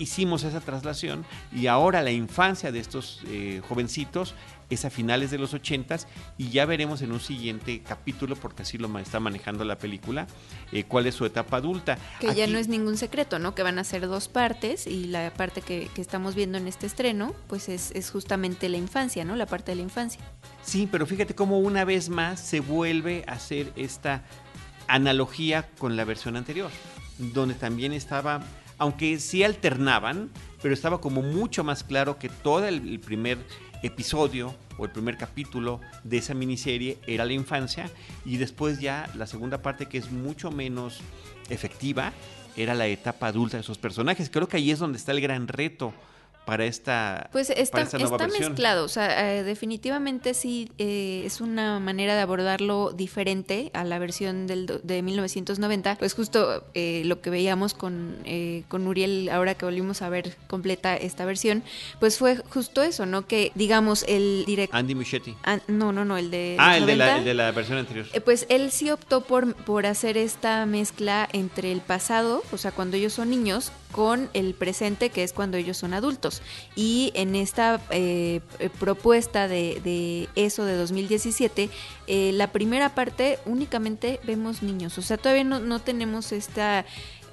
hicimos 0.00 0.44
esa 0.44 0.60
traslación 0.60 1.24
y 1.54 1.66
ahora 1.66 2.02
la 2.02 2.10
infancia 2.10 2.72
de 2.72 2.80
estos 2.80 3.20
eh, 3.28 3.60
jovencitos 3.68 4.34
es 4.70 4.84
a 4.84 4.90
finales 4.90 5.30
de 5.30 5.38
los 5.38 5.52
80 5.52 5.98
y 6.38 6.50
ya 6.50 6.64
veremos 6.64 7.02
en 7.02 7.12
un 7.12 7.20
siguiente 7.20 7.82
capítulo, 7.86 8.36
porque 8.36 8.62
así 8.62 8.78
lo 8.78 8.98
está 8.98 9.20
manejando 9.20 9.64
la 9.64 9.78
película, 9.78 10.26
eh, 10.72 10.84
cuál 10.84 11.06
es 11.06 11.16
su 11.16 11.24
etapa 11.26 11.58
adulta. 11.58 11.98
Que 12.20 12.34
ya 12.34 12.46
no 12.46 12.58
es 12.58 12.68
ningún 12.68 12.96
secreto, 12.96 13.38
¿no? 13.38 13.54
Que 13.54 13.62
van 13.62 13.78
a 13.78 13.84
ser 13.84 14.06
dos 14.06 14.28
partes 14.28 14.86
y 14.86 15.04
la 15.04 15.32
parte 15.34 15.60
que, 15.60 15.88
que 15.94 16.00
estamos 16.00 16.34
viendo 16.34 16.58
en 16.58 16.68
este 16.68 16.86
estreno, 16.86 17.34
pues 17.48 17.68
es, 17.68 17.90
es 17.92 18.10
justamente 18.10 18.68
la 18.68 18.76
infancia, 18.76 19.24
¿no? 19.24 19.36
La 19.36 19.46
parte 19.46 19.72
de 19.72 19.76
la 19.76 19.82
infancia. 19.82 20.20
Sí, 20.62 20.88
pero 20.90 21.06
fíjate 21.06 21.34
cómo 21.34 21.58
una 21.58 21.84
vez 21.84 22.08
más 22.08 22.40
se 22.40 22.60
vuelve 22.60 23.24
a 23.26 23.32
hacer 23.32 23.72
esta 23.76 24.24
analogía 24.86 25.68
con 25.78 25.96
la 25.96 26.04
versión 26.04 26.36
anterior, 26.36 26.70
donde 27.18 27.54
también 27.54 27.92
estaba, 27.92 28.42
aunque 28.78 29.18
sí 29.18 29.42
alternaban, 29.42 30.30
pero 30.62 30.74
estaba 30.74 31.00
como 31.00 31.22
mucho 31.22 31.64
más 31.64 31.84
claro 31.84 32.18
que 32.18 32.28
todo 32.28 32.66
el 32.66 33.00
primer 33.00 33.38
episodio 33.82 34.54
o 34.78 34.84
el 34.84 34.90
primer 34.90 35.16
capítulo 35.16 35.80
de 36.04 36.18
esa 36.18 36.34
miniserie 36.34 36.98
era 37.06 37.24
la 37.24 37.32
infancia 37.32 37.90
y 38.24 38.36
después 38.36 38.80
ya 38.80 39.10
la 39.14 39.26
segunda 39.26 39.62
parte 39.62 39.86
que 39.86 39.98
es 39.98 40.10
mucho 40.10 40.50
menos 40.50 41.00
efectiva 41.48 42.12
era 42.56 42.74
la 42.74 42.86
etapa 42.86 43.28
adulta 43.28 43.56
de 43.56 43.62
esos 43.62 43.78
personajes. 43.78 44.30
Creo 44.30 44.48
que 44.48 44.56
ahí 44.56 44.70
es 44.70 44.78
donde 44.78 44.98
está 44.98 45.12
el 45.12 45.20
gran 45.20 45.48
reto 45.48 45.92
para 46.44 46.64
esta, 46.64 47.28
pues 47.32 47.50
está, 47.50 47.72
para 47.72 47.84
esta 47.84 47.98
nueva 47.98 48.16
está 48.16 48.26
versión. 48.26 48.52
mezclado, 48.52 48.84
o 48.84 48.88
sea, 48.88 49.34
eh, 49.34 49.44
definitivamente 49.44 50.34
sí 50.34 50.70
eh, 50.78 51.22
es 51.24 51.40
una 51.40 51.78
manera 51.80 52.14
de 52.14 52.20
abordarlo 52.20 52.92
diferente 52.92 53.70
a 53.74 53.84
la 53.84 53.98
versión 53.98 54.46
del, 54.46 54.80
de 54.82 55.02
1990, 55.02 55.96
pues 55.98 56.14
justo 56.14 56.64
eh, 56.74 57.02
lo 57.04 57.20
que 57.20 57.30
veíamos 57.30 57.74
con, 57.74 58.16
eh, 58.24 58.64
con 58.68 58.86
Uriel 58.86 59.28
ahora 59.30 59.54
que 59.54 59.64
volvimos 59.64 60.02
a 60.02 60.08
ver 60.08 60.36
completa 60.48 60.96
esta 60.96 61.24
versión, 61.24 61.62
pues 62.00 62.18
fue 62.18 62.36
justo 62.48 62.82
eso, 62.82 63.06
¿no? 63.06 63.26
Que 63.26 63.52
digamos 63.54 64.04
el 64.08 64.44
director... 64.46 64.78
Andy 64.78 64.94
Muschietti. 64.94 65.36
no, 65.68 65.92
no, 65.92 66.04
no, 66.04 66.16
el 66.16 66.30
de... 66.30 66.56
Ah, 66.58 66.76
el 66.76 66.86
de, 66.86 66.96
la, 66.96 67.04
90, 67.06 67.18
el 67.18 67.24
de 67.26 67.34
la 67.34 67.52
versión 67.52 67.78
anterior. 67.78 68.06
Pues 68.24 68.46
él 68.48 68.70
sí 68.70 68.90
optó 68.90 69.20
por, 69.22 69.54
por 69.54 69.86
hacer 69.86 70.16
esta 70.16 70.66
mezcla 70.66 71.28
entre 71.32 71.70
el 71.70 71.80
pasado, 71.80 72.42
o 72.50 72.58
sea, 72.58 72.72
cuando 72.72 72.96
ellos 72.96 73.12
son 73.12 73.30
niños, 73.30 73.72
con 73.92 74.30
el 74.34 74.54
presente, 74.54 75.10
que 75.10 75.24
es 75.24 75.32
cuando 75.32 75.56
ellos 75.56 75.76
son 75.76 75.94
adultos. 75.94 76.29
Y 76.76 77.12
en 77.14 77.34
esta 77.36 77.80
eh, 77.90 78.40
propuesta 78.78 79.48
de, 79.48 79.80
de 79.82 80.28
eso 80.36 80.64
de 80.64 80.76
2017, 80.76 81.70
eh, 82.06 82.30
la 82.34 82.52
primera 82.52 82.94
parte 82.94 83.38
únicamente 83.46 84.20
vemos 84.24 84.62
niños, 84.62 84.96
o 84.98 85.02
sea, 85.02 85.16
todavía 85.16 85.44
no, 85.44 85.60
no 85.60 85.80
tenemos 85.80 86.32
esta... 86.32 86.84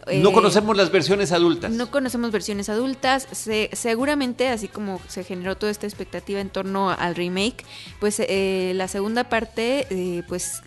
no 0.07 0.29
eh, 0.29 0.33
conocemos 0.33 0.75
las 0.77 0.91
versiones 0.91 1.31
adultas. 1.31 1.71
no 1.71 1.91
conocemos 1.91 2.31
versiones 2.31 2.69
adultas. 2.69 3.27
Se- 3.31 3.69
seguramente, 3.73 4.47
así 4.49 4.67
como 4.67 5.01
se 5.07 5.23
generó 5.23 5.55
toda 5.57 5.71
esta 5.71 5.85
expectativa 5.87 6.39
en 6.39 6.49
torno 6.49 6.89
al 6.89 7.15
remake, 7.15 7.63
pues 7.99 8.19
eh, 8.19 8.71
la 8.75 8.87
segunda 8.87 9.25
parte, 9.29 9.87
eh, 9.89 10.23
pues 10.27 10.61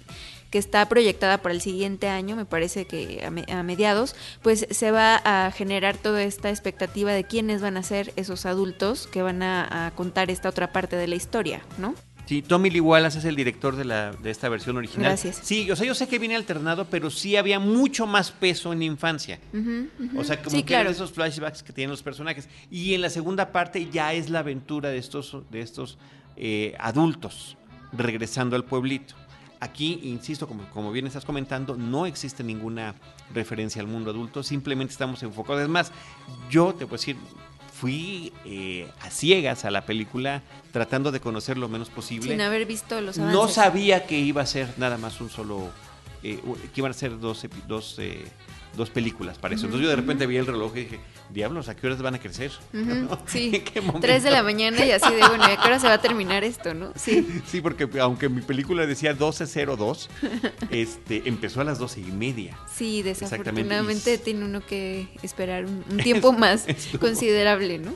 que 0.51 0.59
está 0.59 0.89
proyectada 0.89 1.39
para 1.39 1.55
el 1.55 1.61
siguiente 1.61 2.09
año, 2.09 2.37
me 2.37 2.45
parece 2.45 2.87
que 2.87 3.25
a, 3.25 3.31
me- 3.31 3.47
a 3.53 3.63
mediados, 3.63 4.17
pues 4.43 4.67
se 4.71 4.91
va 4.91 5.17
a 5.25 5.51
generar 5.53 5.97
toda 5.97 6.23
esta 6.23 6.51
expectativa 6.51 7.13
de 7.13 7.25
quiénes 7.25 7.63
van 7.63 7.77
a 7.77 7.83
ser 7.83 8.13
esos 8.17 8.47
adultos 8.47 9.07
que 9.07 9.23
van 9.23 9.43
a, 9.43 9.87
a 9.87 9.91
contar 9.93 10.31
esta 10.31 10.49
otra 10.49 10.73
parte 10.73 10.97
de 10.97 11.07
la 11.09 11.15
historia, 11.15 11.63
¿no? 11.79 11.95
Sí, 12.27 12.43
Tommy 12.43 12.71
Lee 12.71 12.79
Wallace 12.79 13.19
es 13.19 13.25
el 13.25 13.35
director 13.35 13.75
de, 13.75 13.85
la, 13.85 14.13
de 14.13 14.31
esta 14.31 14.49
versión 14.49 14.77
original. 14.77 15.07
Gracias. 15.09 15.41
Sí, 15.43 15.69
o 15.69 15.75
sea, 15.75 15.85
yo 15.85 15.97
sé 15.97 16.07
que 16.07 16.21
viene 16.21 16.37
alternado, 16.37 16.85
pero 16.85 17.11
sí 17.11 17.35
había 17.35 17.59
mucho 17.59 18.07
más 18.07 18.31
peso 18.31 18.73
en 18.73 18.79
la 18.79 18.85
infancia. 18.85 19.41
O 20.17 20.23
sea, 20.23 20.41
como 20.41 20.55
Sí, 20.57 20.63
que 20.63 20.75
eran 20.75 20.87
esos 20.87 21.11
flashbacks 21.11 21.65
que 21.65 21.73
tienen 21.73 21.91
los 21.91 22.05
personajes. 22.05 22.49
Y 22.71 22.95
en 22.95 23.01
la 23.01 23.11
segunda 23.11 23.51
parte 23.51 23.89
ya 23.91 24.13
es 24.13 24.31
la 24.31 24.41
aventura 24.41 24.91
de 24.91 24.99
estos, 24.99 25.39
de 25.51 25.61
estos 25.61 25.99
eh, 26.37 26.77
adultos 26.79 27.57
regresando 27.93 28.55
al 28.55 28.65
pueblito. 28.65 29.17
Aquí, 29.61 30.01
insisto, 30.05 30.49
como, 30.49 30.65
como 30.71 30.91
bien 30.91 31.07
estás 31.07 31.27
comentando, 31.27 31.77
no 31.77 32.07
existe 32.07 32.43
ninguna 32.43 32.95
referencia 33.35 33.83
al 33.83 33.89
mundo 33.89 34.11
adulto, 34.11 34.43
simplemente 34.43 34.93
estamos 34.93 35.23
enfocados. 35.23 35.63
Es 35.63 35.69
más, 35.69 35.93
yo 36.51 36.73
te 36.73 36.87
puedo 36.87 36.99
decir, 36.99 37.17
fui 37.81 38.33
eh, 38.45 38.91
a 39.01 39.11
ciegas 39.11 39.65
a 39.65 39.71
la 39.71 39.87
película 39.87 40.43
tratando 40.73 41.13
de 41.13 41.21
conocer 41.21 41.57
lo 41.57 41.69
menos 41.69 41.89
posible. 41.89 42.29
Sin 42.29 42.41
haber 42.41 42.67
visto 42.67 43.01
los 43.01 43.19
avances. 43.19 43.39
No 43.39 43.49
sabía 43.49 44.07
que 44.07 44.19
iba 44.19 44.43
a 44.43 44.47
ser 44.47 44.69
nada 44.77 44.99
más 44.99 45.21
un 45.21 45.31
solo, 45.31 45.71
eh, 46.23 46.39
que 46.75 46.81
iban 46.81 46.91
a 46.91 46.95
ser 46.95 47.19
dos, 47.19 47.47
dos, 47.67 47.97
eh, 47.99 48.23
dos 48.77 48.91
películas 48.91 49.39
para 49.39 49.55
eso. 49.55 49.65
Entonces 49.67 49.85
yo 49.85 49.91
de 49.91 49.97
repente 49.97 50.27
vi 50.27 50.37
el 50.37 50.47
reloj 50.47 50.77
y 50.77 50.81
dije, 50.81 51.01
diablos, 51.33 51.69
¿a 51.69 51.77
qué 51.77 51.87
horas 51.87 52.01
van 52.03 52.15
a 52.15 52.19
crecer? 52.19 52.51
Sí, 53.27 53.51
¿En 53.55 53.65
qué 53.65 53.81
momento? 53.81 54.01
tres 54.07 54.23
de 54.23 54.31
la 54.31 54.43
mañana 54.43 54.85
y 54.85 54.91
así 54.91 55.13
de, 55.15 55.21
bueno, 55.27 55.45
¿y 55.49 55.53
a 55.53 55.57
qué 55.57 55.67
hora 55.67 55.79
se 55.79 55.87
va 55.87 55.95
a 55.95 56.01
terminar 56.01 56.45
esto, 56.45 56.75
no? 56.75 56.93
Sí. 56.97 57.27
Sí, 57.47 57.61
porque 57.61 57.89
aunque 58.01 58.29
mi 58.29 58.41
película 58.43 58.87
decía 58.87 59.17
12.02, 59.17 60.09
este, 60.71 61.23
empezó 61.29 61.61
a 61.61 61.65
las 61.65 61.79
doce 61.79 62.01
y 62.01 62.11
media. 62.13 62.57
Sí, 62.73 63.03
desafortunadamente 63.03 64.19
tiene 64.19 64.45
uno 64.45 64.65
que 64.65 65.09
esperar 65.23 65.65
un, 65.67 65.85
un 65.91 65.97
tiempo 66.03 66.33
más 66.33 66.67
estuvo- 66.69 67.01
considerable, 67.01 67.79
¿no? 67.79 67.93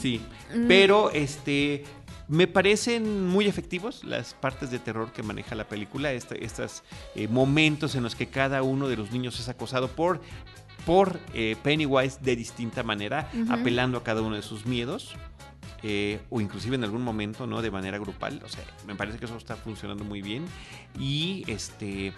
Sí, 0.00 0.20
Mm. 0.54 0.68
pero 0.68 1.10
este 1.10 1.84
me 2.28 2.46
parecen 2.46 3.26
muy 3.26 3.46
efectivos 3.46 4.02
las 4.04 4.32
partes 4.34 4.70
de 4.70 4.78
terror 4.78 5.12
que 5.12 5.22
maneja 5.22 5.54
la 5.54 5.66
película, 5.68 6.12
estos 6.12 6.82
momentos 7.28 7.94
en 7.96 8.02
los 8.02 8.14
que 8.14 8.28
cada 8.28 8.62
uno 8.62 8.88
de 8.88 8.96
los 8.96 9.10
niños 9.10 9.38
es 9.40 9.48
acosado 9.48 9.88
por, 9.88 10.20
por 10.86 11.20
eh, 11.32 11.56
Pennywise 11.62 12.18
de 12.20 12.36
distinta 12.36 12.82
manera, 12.82 13.30
apelando 13.48 13.98
a 13.98 14.02
cada 14.04 14.22
uno 14.22 14.36
de 14.36 14.42
sus 14.42 14.66
miedos. 14.66 15.14
eh, 15.86 16.18
o 16.30 16.40
inclusive 16.40 16.76
en 16.76 16.84
algún 16.84 17.02
momento, 17.02 17.46
¿no? 17.46 17.60
De 17.60 17.70
manera 17.70 17.98
grupal. 17.98 18.40
O 18.44 18.48
sea, 18.48 18.64
me 18.86 18.94
parece 18.94 19.18
que 19.18 19.26
eso 19.26 19.36
está 19.36 19.54
funcionando 19.56 20.02
muy 20.04 20.22
bien. 20.22 20.46
Y 20.98 21.44
este. 21.46 22.12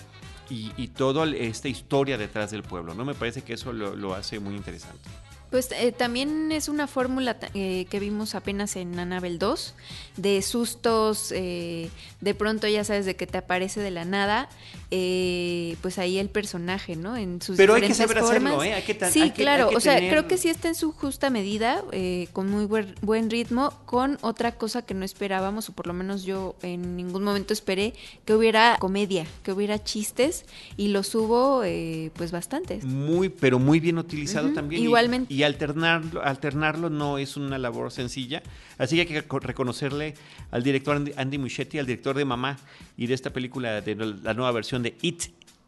Y, 0.48 0.70
y 0.76 0.88
toda 0.88 1.26
esta 1.34 1.66
historia 1.68 2.16
detrás 2.16 2.52
del 2.52 2.62
pueblo, 2.62 2.94
¿no? 2.94 3.04
Me 3.04 3.14
parece 3.14 3.42
que 3.42 3.54
eso 3.54 3.72
lo, 3.72 3.96
lo 3.96 4.14
hace 4.14 4.38
muy 4.38 4.54
interesante. 4.54 5.08
Pues 5.50 5.70
eh, 5.72 5.92
también 5.92 6.50
es 6.52 6.68
una 6.68 6.86
fórmula 6.86 7.36
eh, 7.54 7.86
que 7.88 8.00
vimos 8.00 8.34
apenas 8.34 8.74
en 8.76 8.98
Annabelle 8.98 9.38
2, 9.38 9.74
de 10.16 10.42
sustos, 10.42 11.32
eh, 11.34 11.88
de 12.20 12.34
pronto 12.34 12.66
ya 12.66 12.82
sabes 12.84 13.06
de 13.06 13.14
que 13.16 13.26
te 13.26 13.38
aparece 13.38 13.80
de 13.80 13.90
la 13.92 14.04
nada, 14.04 14.48
eh, 14.90 15.76
pues 15.82 15.98
ahí 15.98 16.18
el 16.18 16.28
personaje, 16.30 16.96
¿no? 16.96 17.16
En 17.16 17.40
sus 17.42 17.56
Pero 17.56 17.74
hay 17.74 17.82
que 17.82 17.88
diferentes 17.88 18.16
saber 18.16 18.24
hacerlo, 18.30 18.50
formas. 18.50 18.66
¿eh? 18.68 18.74
Hay 18.74 18.82
que 18.82 18.94
tan- 18.94 19.12
sí, 19.12 19.20
hay 19.22 19.30
que- 19.30 19.42
claro, 19.42 19.64
hay 19.64 19.70
que 19.70 19.76
o 19.76 19.80
sea, 19.80 19.94
tener- 19.96 20.10
creo 20.10 20.26
que 20.28 20.36
sí 20.38 20.48
está 20.48 20.68
en 20.68 20.74
su 20.74 20.92
justa 20.92 21.30
medida, 21.30 21.82
eh, 21.92 22.28
con 22.32 22.50
muy 22.50 22.64
buen, 22.66 22.94
buen 23.02 23.30
ritmo, 23.30 23.72
con 23.84 24.18
otra 24.22 24.52
cosa 24.56 24.82
que 24.82 24.94
no 24.94 25.04
esperábamos, 25.04 25.68
o 25.68 25.72
por 25.72 25.86
lo 25.86 25.92
menos 25.92 26.24
yo 26.24 26.56
en 26.62 26.96
ningún 26.96 27.22
momento 27.24 27.52
esperé, 27.52 27.94
que 28.24 28.34
hubiera 28.34 28.76
comedia, 28.80 29.26
que 29.44 29.52
hubiera 29.52 29.82
chistes, 29.82 30.44
y 30.76 30.88
los 30.88 31.14
hubo 31.14 31.62
eh, 31.64 32.10
pues 32.16 32.30
bastantes. 32.32 32.84
Muy, 32.84 33.28
pero 33.28 33.58
muy 33.58 33.80
bien 33.80 33.98
utilizado 33.98 34.52
también. 34.52 34.82
igualmente. 34.82 35.32
Y, 35.32 35.35
alternarlo, 35.42 36.22
alternarlo 36.22 36.90
no 36.90 37.18
es 37.18 37.36
una 37.36 37.58
labor 37.58 37.90
sencilla. 37.92 38.42
Así 38.78 38.96
que 38.96 39.00
hay 39.02 39.06
que 39.06 39.22
co- 39.28 39.38
reconocerle 39.40 40.14
al 40.50 40.62
director 40.62 41.02
Andy, 41.16 41.38
Muschietti, 41.38 41.78
al 41.78 41.86
director 41.86 42.16
de 42.16 42.24
Mamá 42.24 42.58
y 42.96 43.06
de 43.06 43.14
esta 43.14 43.30
película, 43.30 43.80
de 43.80 43.94
la 44.22 44.34
nueva 44.34 44.52
versión 44.52 44.82
de 44.82 44.96
It, 45.02 45.24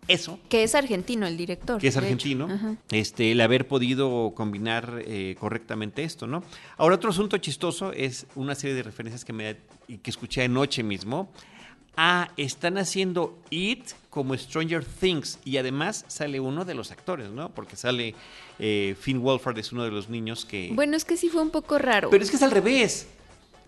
eso, 0.06 0.40
Que 0.48 0.62
es 0.62 0.74
argentino 0.74 1.26
el 1.26 1.36
director. 1.36 1.78
que 1.78 1.88
es 1.88 1.96
argentino, 1.98 2.48
este, 2.90 3.32
el 3.32 3.40
haber 3.42 3.68
podido 3.68 4.32
combinar 4.34 5.02
eh, 5.04 5.36
correctamente 5.38 6.02
esto, 6.02 6.26
¿no? 6.26 6.42
Ahora, 6.78 6.94
otro 6.94 7.10
asunto 7.10 7.36
chistoso 7.36 7.92
es 7.92 8.26
una 8.34 8.54
serie 8.54 8.74
de 8.74 8.82
referencias 8.84 9.24
que, 9.26 9.34
me, 9.34 9.56
y 9.86 9.98
que 9.98 10.08
escuché 10.10 10.44
anoche 10.44 10.82
mismo. 10.82 11.30
Ah, 12.00 12.30
están 12.36 12.78
haciendo 12.78 13.36
It 13.50 13.88
como 14.08 14.36
Stranger 14.36 14.84
Things 14.84 15.40
y 15.44 15.56
además 15.56 16.04
sale 16.06 16.38
uno 16.38 16.64
de 16.64 16.74
los 16.74 16.92
actores, 16.92 17.28
¿no? 17.30 17.50
Porque 17.50 17.74
sale 17.74 18.14
eh, 18.60 18.94
Finn 19.00 19.20
Wolfhard, 19.20 19.58
es 19.58 19.72
uno 19.72 19.82
de 19.82 19.90
los 19.90 20.08
niños 20.08 20.44
que... 20.44 20.70
Bueno, 20.72 20.96
es 20.96 21.04
que 21.04 21.16
sí 21.16 21.28
fue 21.28 21.42
un 21.42 21.50
poco 21.50 21.76
raro. 21.76 22.08
Pero 22.10 22.22
es 22.22 22.30
que 22.30 22.36
es 22.36 22.42
al 22.44 22.52
revés. 22.52 23.08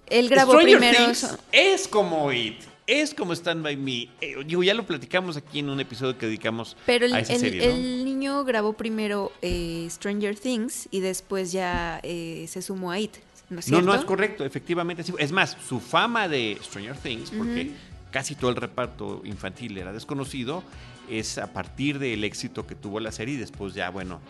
Él 0.06 0.28
grabó 0.28 0.52
Stranger 0.52 0.78
primero. 0.78 1.04
Things 1.06 1.36
es 1.50 1.88
como 1.88 2.32
It, 2.32 2.60
es 2.86 3.14
como 3.14 3.32
Stand 3.32 3.64
By 3.64 3.76
Me. 3.76 4.08
Eh, 4.20 4.36
digo, 4.46 4.62
ya 4.62 4.74
lo 4.74 4.86
platicamos 4.86 5.36
aquí 5.36 5.58
en 5.58 5.68
un 5.68 5.80
episodio 5.80 6.16
que 6.16 6.26
dedicamos 6.26 6.76
Pero 6.86 7.06
el, 7.06 7.14
a 7.14 7.20
esa 7.20 7.32
el- 7.34 7.40
serie, 7.40 7.66
¿no? 7.66 7.72
el 7.74 8.04
niño 8.04 8.44
grabó 8.44 8.74
primero 8.74 9.32
eh, 9.42 9.88
Stranger 9.90 10.38
Things 10.38 10.86
y 10.92 11.00
después 11.00 11.50
ya 11.50 12.00
se 12.02 12.62
sumó 12.62 12.92
a 12.92 13.00
It. 13.00 13.16
¿No 13.48 13.58
es 13.58 13.68
No, 13.68 13.82
no 13.82 13.92
es 13.92 14.04
correcto, 14.04 14.44
efectivamente. 14.44 15.02
Es 15.18 15.32
más, 15.32 15.56
su 15.68 15.80
fama 15.80 16.28
de 16.28 16.56
Stranger 16.62 16.96
Things, 16.96 17.32
porque. 17.32 17.72
Casi 18.10 18.34
todo 18.34 18.50
el 18.50 18.56
reparto 18.56 19.22
infantil 19.24 19.78
era 19.78 19.92
desconocido, 19.92 20.62
es 21.08 21.38
a 21.38 21.52
partir 21.52 21.98
del 21.98 22.24
éxito 22.24 22.66
que 22.66 22.74
tuvo 22.74 23.00
la 23.00 23.12
serie 23.12 23.34
y 23.34 23.38
después 23.38 23.74
ya, 23.74 23.90
bueno, 23.90 24.20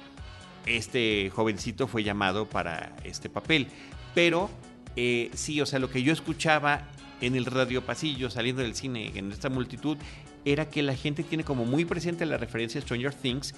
este 0.66 1.30
jovencito 1.34 1.86
fue 1.86 2.04
llamado 2.04 2.48
para 2.48 2.96
este 3.04 3.28
papel. 3.28 3.68
Pero 4.14 4.50
eh, 4.96 5.30
sí, 5.34 5.60
o 5.60 5.66
sea, 5.66 5.78
lo 5.78 5.90
que 5.90 6.02
yo 6.02 6.12
escuchaba 6.12 6.88
en 7.20 7.36
el 7.36 7.44
radio 7.44 7.84
pasillo, 7.84 8.30
saliendo 8.30 8.62
del 8.62 8.74
cine, 8.74 9.12
en 9.14 9.30
esta 9.30 9.48
multitud, 9.48 9.98
era 10.44 10.70
que 10.70 10.82
la 10.82 10.94
gente 10.94 11.22
tiene 11.22 11.44
como 11.44 11.64
muy 11.64 11.84
presente 11.84 12.24
la 12.24 12.38
referencia 12.38 12.80
a 12.80 12.82
Stranger 12.82 13.12
Things 13.12 13.54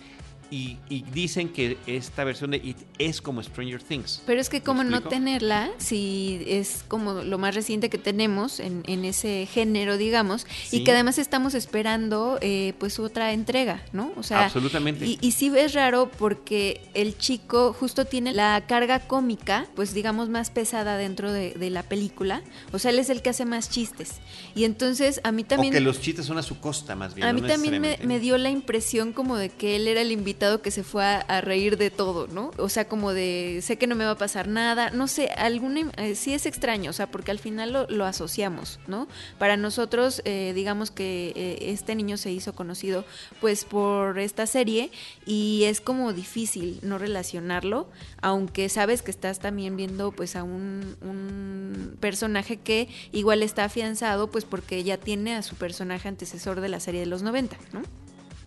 y, 0.52 0.76
y 0.90 1.02
dicen 1.14 1.48
que 1.48 1.78
esta 1.86 2.24
versión 2.24 2.50
de 2.50 2.58
It 2.58 2.76
es 2.98 3.22
como 3.22 3.42
Stranger 3.42 3.82
Things. 3.82 4.22
Pero 4.26 4.38
es 4.38 4.50
que 4.50 4.58
¿Me 4.58 4.62
como 4.64 4.84
no 4.84 5.00
tenerla, 5.02 5.70
si 5.78 6.42
es 6.46 6.84
como 6.88 7.14
lo 7.22 7.38
más 7.38 7.54
reciente 7.54 7.88
que 7.88 7.96
tenemos 7.96 8.60
en, 8.60 8.82
en 8.86 9.06
ese 9.06 9.48
género, 9.50 9.96
digamos, 9.96 10.46
Sí. 10.66 10.78
y 10.78 10.84
que 10.84 10.92
además 10.92 11.16
estamos 11.16 11.54
esperando 11.54 12.38
eh, 12.42 12.74
pues 12.78 12.98
otra 12.98 13.32
entrega, 13.32 13.82
¿no? 13.94 14.12
O 14.16 14.22
sea, 14.22 14.44
Absolutamente. 14.44 15.06
Y, 15.06 15.18
y 15.22 15.32
sí 15.32 15.50
es 15.56 15.72
raro 15.72 16.10
porque 16.18 16.82
el 16.92 17.16
chico 17.16 17.72
justo 17.72 18.04
tiene 18.04 18.34
la 18.34 18.64
carga 18.68 19.00
cómica, 19.00 19.66
pues 19.74 19.94
digamos 19.94 20.28
más 20.28 20.50
pesada 20.50 20.98
dentro 20.98 21.32
de, 21.32 21.54
de 21.54 21.70
la 21.70 21.82
película. 21.82 22.42
O 22.72 22.78
sea, 22.78 22.90
él 22.90 22.98
es 22.98 23.08
el 23.08 23.22
que 23.22 23.30
hace 23.30 23.46
más 23.46 23.70
chistes. 23.70 24.16
Y 24.54 24.64
entonces 24.64 25.22
a 25.24 25.32
mí 25.32 25.44
también... 25.44 25.72
o 25.72 25.76
que 25.76 25.80
los 25.80 25.98
chistes 26.00 26.26
son 26.26 26.36
a 26.36 26.42
su 26.42 26.60
costa, 26.60 26.94
más 26.94 27.14
bien. 27.14 27.26
A 27.26 27.32
no 27.32 27.40
mí 27.40 27.48
también 27.48 27.80
me, 27.80 27.96
me 28.04 28.20
dio 28.20 28.36
la 28.36 28.50
impresión 28.50 29.14
como 29.14 29.38
de 29.38 29.48
que 29.48 29.76
él 29.76 29.88
era 29.88 30.02
el 30.02 30.12
invitado 30.12 30.41
que 30.60 30.70
se 30.72 30.82
fue 30.82 31.04
a, 31.04 31.40
reír 31.40 31.76
de 31.76 31.90
todo, 31.90 32.26
¿no? 32.26 32.50
O 32.58 32.68
sea, 32.68 32.88
como 32.88 33.12
de, 33.12 33.60
sé 33.62 33.76
que 33.76 33.86
no 33.86 33.94
me 33.94 34.04
va 34.04 34.12
a 34.12 34.18
pasar 34.18 34.48
nada, 34.48 34.90
no 34.90 35.06
sé, 35.06 35.28
alguna, 35.28 35.92
eh, 35.96 36.16
sí 36.16 36.34
es 36.34 36.46
extraño, 36.46 36.90
o 36.90 36.92
sea, 36.92 37.10
porque 37.10 37.30
al 37.30 37.38
final 37.38 37.86
lo, 37.88 38.04
asociamos, 38.04 38.80
¿no? 38.88 39.06
Para 39.38 39.56
nosotros, 39.56 40.20
eh, 40.24 40.52
digamos 40.54 40.90
que 40.90 41.32
eh, 41.36 41.70
este 41.70 41.94
niño 41.94 42.16
se 42.16 42.32
hizo 42.32 42.54
conocido 42.54 43.04
pues 43.40 43.64
por 43.64 44.18
esta 44.18 44.46
serie 44.46 44.90
y 45.24 45.62
es 45.64 45.80
como 45.80 46.12
difícil 46.12 46.80
no 46.82 46.98
relacionarlo, 46.98 47.88
aunque 48.20 48.68
sabes 48.68 49.02
que 49.02 49.12
estás 49.12 49.38
también 49.38 49.76
viendo 49.76 50.10
pues 50.10 50.34
a 50.34 50.42
un 50.42 51.96
personaje 52.00 52.56
que 52.56 52.88
igual 53.12 53.42
está 53.44 53.64
afianzado 53.64 54.30
pues 54.30 54.44
porque 54.44 54.82
ya 54.82 54.96
tiene 54.96 55.36
a 55.36 55.42
su 55.42 55.54
personaje 55.54 56.08
antecesor 56.08 56.60
de 56.60 56.68
la 56.68 56.80
serie 56.80 57.00
de 57.00 57.06
los 57.06 57.22
90, 57.22 57.56
¿no? 57.72 57.82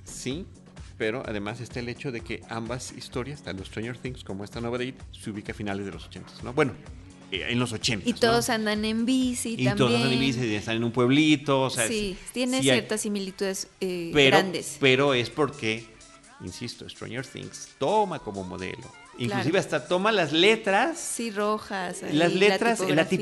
Sí, 0.03 0.45
pero 0.97 1.23
además 1.25 1.59
está 1.61 1.79
el 1.79 1.89
hecho 1.89 2.11
de 2.11 2.21
que 2.21 2.41
ambas 2.49 2.93
historias, 2.97 3.41
tanto 3.43 3.65
Stranger 3.65 3.97
Things 3.97 4.23
como 4.23 4.43
esta 4.43 4.61
nueva 4.61 4.77
de 4.77 4.85
It, 4.85 4.95
se 5.11 5.29
ubica 5.29 5.51
a 5.51 5.55
finales 5.55 5.85
de 5.85 5.91
los 5.91 6.05
80, 6.05 6.31
¿no? 6.43 6.53
Bueno, 6.53 6.73
eh, 7.31 7.45
en 7.49 7.59
los 7.59 7.73
80. 7.73 8.07
Y 8.09 8.13
todos 8.13 8.49
andan 8.49 8.85
en 8.85 9.05
bici 9.05 9.49
y 9.53 9.55
también. 9.57 9.77
todos 9.77 9.95
andan 9.95 10.13
en 10.13 10.19
bici 10.19 10.39
y 10.45 10.55
están 10.55 10.77
en 10.77 10.83
un 10.83 10.91
pueblito, 10.91 11.63
o 11.63 11.69
sea, 11.69 11.87
sí, 11.87 12.15
tiene 12.33 12.61
sí 12.61 12.69
hay- 12.69 12.77
ciertas 12.77 13.01
similitudes 13.01 13.67
eh, 13.81 14.11
pero, 14.13 14.37
grandes. 14.37 14.77
pero 14.79 15.13
es 15.13 15.29
porque, 15.29 15.85
insisto, 16.41 16.87
Stranger 16.87 17.25
Things 17.25 17.69
toma 17.79 18.19
como 18.19 18.43
modelo. 18.43 18.91
Inclusive 19.17 19.51
Claro. 19.51 19.59
hasta 19.59 19.87
toma 19.87 20.11
las 20.11 20.33
letras 20.33 20.99
Sí, 20.99 21.31
rojas. 21.31 22.03
ahí, 22.03 22.13
las 22.13 22.33
letras, 22.33 22.79
la 22.81 23.07
tipografía. 23.07 23.17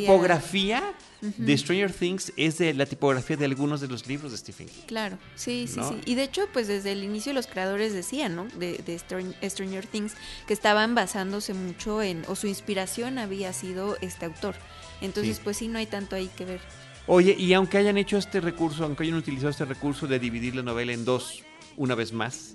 tipografía 0.81 0.93
de 1.21 1.57
Stranger 1.57 1.93
Things 1.93 2.33
es 2.35 2.57
de 2.57 2.73
la 2.73 2.85
tipografía 2.85 3.37
de 3.37 3.45
algunos 3.45 3.79
de 3.79 3.87
los 3.87 4.07
libros 4.07 4.31
de 4.31 4.37
Stephen 4.37 4.67
King. 4.67 4.81
Claro, 4.87 5.17
sí, 5.35 5.67
sí, 5.69 5.79
¿No? 5.79 5.89
sí. 5.89 6.01
Y 6.05 6.15
de 6.15 6.23
hecho, 6.23 6.47
pues 6.51 6.67
desde 6.67 6.91
el 6.91 7.03
inicio 7.03 7.31
los 7.33 7.47
creadores 7.47 7.93
decían, 7.93 8.35
¿no? 8.35 8.47
De, 8.57 8.79
de 8.79 8.95
Stran- 8.99 9.35
Stranger 9.47 9.85
Things, 9.87 10.13
que 10.47 10.53
estaban 10.53 10.95
basándose 10.95 11.53
mucho 11.53 12.01
en, 12.01 12.23
o 12.27 12.35
su 12.35 12.47
inspiración 12.47 13.19
había 13.19 13.53
sido 13.53 13.95
este 14.01 14.25
autor. 14.25 14.55
Entonces, 15.01 15.37
Sí. 15.37 15.41
pues 15.43 15.57
sí, 15.57 15.67
no 15.67 15.77
hay 15.79 15.85
tanto 15.85 16.15
ahí 16.15 16.29
que 16.35 16.43
ver. 16.45 16.61
Oye, 17.07 17.35
y 17.37 17.53
aunque 17.53 17.77
hayan 17.77 17.97
hecho 17.97 18.17
este 18.17 18.41
recurso, 18.41 18.83
aunque 18.83 19.03
hayan 19.03 19.15
utilizado 19.15 19.49
este 19.49 19.65
recurso 19.65 20.07
de 20.07 20.19
dividir 20.19 20.55
la 20.55 20.63
novela 20.63 20.91
en 20.93 21.05
dos, 21.05 21.43
una 21.77 21.95
vez 21.95 22.13
más, 22.13 22.53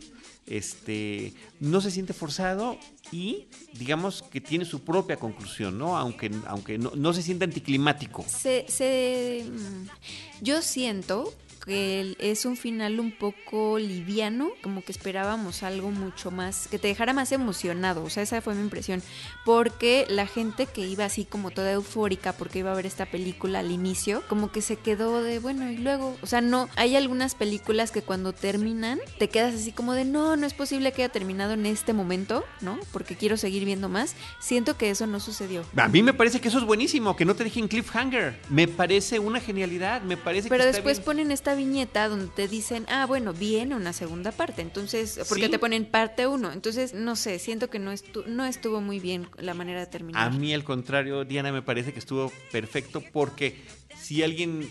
este, 0.49 1.35
no 1.61 1.81
se 1.81 1.91
siente 1.91 2.13
forzado 2.13 2.79
y 3.13 3.47
digamos 3.75 4.23
que 4.23 4.41
tiene 4.41 4.65
su 4.65 4.81
propia 4.81 5.17
conclusión, 5.17 5.79
¿no? 5.79 5.97
Aunque, 5.97 6.31
aunque 6.47 6.79
no, 6.79 6.93
no 6.95 7.13
se 7.13 7.23
siente 7.23 7.45
anticlimático. 7.45 8.25
Se, 8.29 8.65
se, 8.69 9.45
mm, 9.49 10.43
yo 10.43 10.63
siento 10.63 11.33
que 11.69 12.17
es 12.19 12.45
un 12.45 12.57
final 12.57 12.99
un 12.99 13.13
poco 13.13 13.79
liviano, 13.79 14.51
como 14.63 14.83
que 14.83 14.91
esperábamos 14.91 15.63
algo 15.63 15.91
mucho 15.91 16.31
más, 16.31 16.67
que 16.67 16.79
te 16.79 16.89
dejara 16.89 17.13
más 17.13 17.31
emocionado, 17.31 18.03
o 18.03 18.11
sea, 18.11 18.23
esa 18.23 18.41
fue 18.41 18.55
mi 18.55 18.63
impresión, 18.63 19.03
porque 19.45 20.07
la 20.09 20.27
gente 20.27 20.67
que 20.67 20.81
iba 20.81 21.05
así 21.05 21.25
como 21.25 21.51
toda 21.51 21.73
eufórica 21.73 22.33
porque 22.33 22.61
iba 22.61 22.73
a 22.73 22.75
ver 22.75 22.87
esta 22.87 23.07
película 23.07 23.61
al 23.61 23.71
inicio, 23.71 24.23
como 24.29 24.51
que 24.51 24.63
se 24.63 24.77
quedó 24.77 25.23
de, 25.23 25.39
bueno, 25.39 25.71
y 25.71 25.77
luego, 25.77 26.17
o 26.23 26.27
sea, 26.27 26.41
no, 26.41 26.69
hay 26.77 26.97
algunas 26.97 27.35
películas 27.35 27.91
que 27.91 28.03
cuando 28.03 28.33
terminan 28.33 28.99
te 29.19 29.29
quedas 29.29 29.55
así 29.55 29.73
como 29.73 29.93
de, 29.93 30.05
no, 30.05 30.37
no 30.37 30.47
es 30.47 30.55
posible 30.55 30.93
que 30.93 31.03
haya 31.03 31.13
terminado 31.13 31.53
en 31.53 31.67
este 31.67 31.93
momento, 31.93 32.45
¿no? 32.61 32.79
Porque 32.93 33.17
quiero 33.17 33.37
seguir 33.37 33.65
viendo 33.65 33.89
más. 33.89 34.15
Siento 34.41 34.77
que 34.77 34.91
eso 34.91 35.07
no 35.07 35.21
sucedió. 35.21 35.65
A 35.77 35.89
mí 35.89 36.03
me 36.03 36.15
parece 36.15 36.41
que 36.41 36.49
eso 36.49 36.59
es 36.59 36.65
buenísimo, 36.65 37.17
que 37.17 37.25
no 37.25 37.35
te 37.35 37.45
dejen 37.45 37.69
cliffhanger. 37.69 38.41
Me 38.49 38.69
parece 38.69 39.19
una 39.19 39.41
genialidad, 39.41 40.03
me 40.03 40.17
parece 40.17 40.49
Pero 40.49 40.65
que 40.65 40.71
está 40.71 40.79
después 40.79 40.99
bien. 40.99 41.05
ponen 41.05 41.33
esta 41.33 41.55
viñeta 41.59 42.09
donde 42.09 42.29
te 42.29 42.49
dicen, 42.49 42.87
ah, 42.89 43.05
bueno, 43.05 43.35
viene 43.35 43.75
una 43.77 43.93
segunda 43.93 44.33
parte. 44.33 44.63
Entonces, 44.63 45.21
porque 45.29 45.45
Sí. 45.45 45.51
te 45.51 45.59
ponen 45.59 45.85
parte 45.85 46.27
uno. 46.27 46.51
Entonces, 46.53 46.95
no 46.95 47.15
sé, 47.17 47.39
siento 47.39 47.69
que 47.69 47.79
no, 47.79 47.93
estu- 47.93 48.25
no 48.25 48.47
estuvo 48.47 48.81
muy 48.81 48.99
bien 49.01 49.29
la 49.37 49.53
manera 49.53 49.81
de 49.81 49.87
terminar. 49.87 50.27
A 50.27 50.31
mí 50.31 50.55
al 50.55 50.65
contrario, 50.65 51.25
Diana, 51.27 51.53
me 51.53 51.61
parece 51.61 51.93
que 51.93 51.99
estuvo 51.99 52.33
perfecto 52.51 53.03
porque 53.13 53.57
si 54.01 54.23
alguien, 54.23 54.67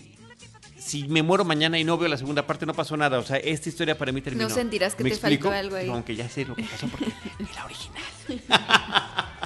si 0.78 1.06
me 1.06 1.22
muero 1.22 1.44
mañana 1.44 1.78
y 1.78 1.84
no 1.84 1.96
veo 1.98 2.08
la 2.08 2.16
segunda 2.16 2.46
parte, 2.46 2.66
no 2.66 2.74
pasó 2.74 2.96
nada. 2.96 3.18
O 3.18 3.22
sea, 3.22 3.36
esta 3.36 3.68
historia 3.68 3.96
para 3.96 4.10
mí 4.10 4.20
terminó. 4.22 4.48
No 4.48 4.54
sentirás 4.54 4.94
que 4.96 5.04
¿Me 5.04 5.10
te 5.10 5.16
explico? 5.16 5.44
faltó 5.50 5.58
algo 5.58 5.76
ahí. 5.76 5.88
Aunque 5.88 6.16
ya 6.16 6.28
sé 6.28 6.44
lo 6.44 6.56
que 6.56 6.64
pasó 6.64 6.88
porque 6.88 7.06
la 7.54 7.64
original. 7.64 8.02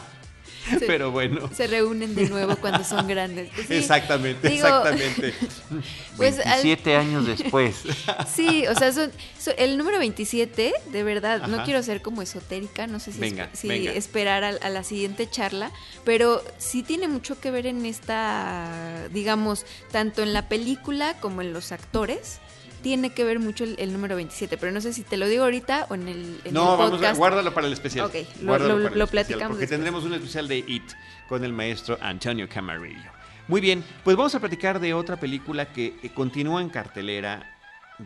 Se- 0.79 0.87
Pero 0.87 1.11
bueno. 1.11 1.51
Se 1.55 1.67
reúnen 1.67 2.15
de 2.15 2.29
nuevo 2.29 2.57
cuando 2.57 2.85
son 2.85 3.07
grandes. 3.09 3.51
Pues 3.55 3.67
sí, 3.69 3.75
exactamente, 3.75 4.49
digo, 4.49 4.67
exactamente. 4.67 5.35
Pues, 6.17 6.39
al- 6.41 6.63
27 6.63 6.97
años 6.97 7.27
después. 7.27 7.83
Sí, 8.33 8.67
o 8.67 8.75
sea, 8.75 8.93
son, 8.93 9.11
son- 9.39 9.55
el 9.59 9.77
número 9.79 9.99
27, 9.99 10.73
de 10.93 11.03
verdad, 11.03 11.47
no 11.49 11.65
quiero 11.65 11.83
ser 11.83 12.03
como 12.03 12.23
esotérica, 12.23 12.87
no 12.87 13.01
sé 13.01 13.13
si, 13.13 13.19
Venga, 13.19 13.49
si 13.53 13.69
venga. 13.69 13.93
esperar 13.93 14.45
a, 14.45 14.49
a 14.51 14.69
la 14.71 14.85
siguiente 14.85 15.29
charla, 15.29 15.71
pero 16.05 16.43
sí 16.59 16.83
tiene 16.83 17.09
mucho 17.09 17.41
que 17.41 17.51
ver 17.51 17.67
en 17.67 17.85
esta, 17.87 19.09
digamos, 19.13 19.65
tanto 19.91 20.23
en 20.23 20.33
la 20.33 20.49
película 20.49 21.15
como 21.21 21.41
en 21.43 21.53
los 21.53 21.73
actores. 21.73 22.39
Tiene 22.83 23.11
que 23.11 23.25
ver 23.25 23.39
mucho 23.39 23.65
el, 23.65 23.77
el 23.79 23.93
número 23.93 24.17
27, 24.17 24.57
pero 24.59 24.73
no 24.73 24.81
sé 24.81 24.93
si 24.93 25.03
te 25.03 25.17
lo 25.17 25.27
digo 25.29 25.45
ahorita 25.45 25.87
o 25.89 25.95
en 25.95 26.09
el, 26.09 26.41
en 26.45 26.53
no, 26.55 26.73
el 26.73 26.79
vamos 26.79 26.87
a 26.87 26.91
podcast. 26.91 27.17
guardalo 27.19 27.55
para 27.55 27.67
el 27.69 27.73
especial. 27.73 28.07
Ok, 28.07 28.15
lo- 28.41 28.47
Guárdalo 28.49 28.77
lo- 28.79 28.83
para 28.83 28.93
el 28.95 28.99
lo 28.99 29.05
especial, 29.05 29.09
platicamos 29.27 29.49
Porque 29.57 29.61
después. 29.61 29.71
tendremos 29.71 30.05
un 30.05 30.15
especial 30.15 30.49
de 30.49 30.59
It 30.59 30.93
con 31.29 31.45
el 31.45 31.53
maestro 31.53 31.97
Antonio 32.01 32.49
Camarillo. 32.49 33.11
Muy 33.49 33.61
bien, 33.61 33.85
pues 34.05 34.17
vamos 34.17 34.35
a 34.35 34.41
platicar 34.41 34.81
de 34.81 34.95
otra 34.95 35.19
película 35.19 35.73
que 35.73 35.95
eh, 36.03 36.11
continúa 36.15 36.61
en 36.61 36.69
cartelera, 36.71 37.57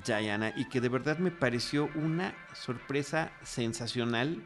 Diana, 0.06 0.52
y 0.56 0.66
que 0.66 0.80
de 0.80 0.88
verdad 0.88 1.18
me 1.18 1.30
pareció 1.30 1.88
una 1.94 2.34
sorpresa 2.54 3.30
sensacional. 3.42 4.42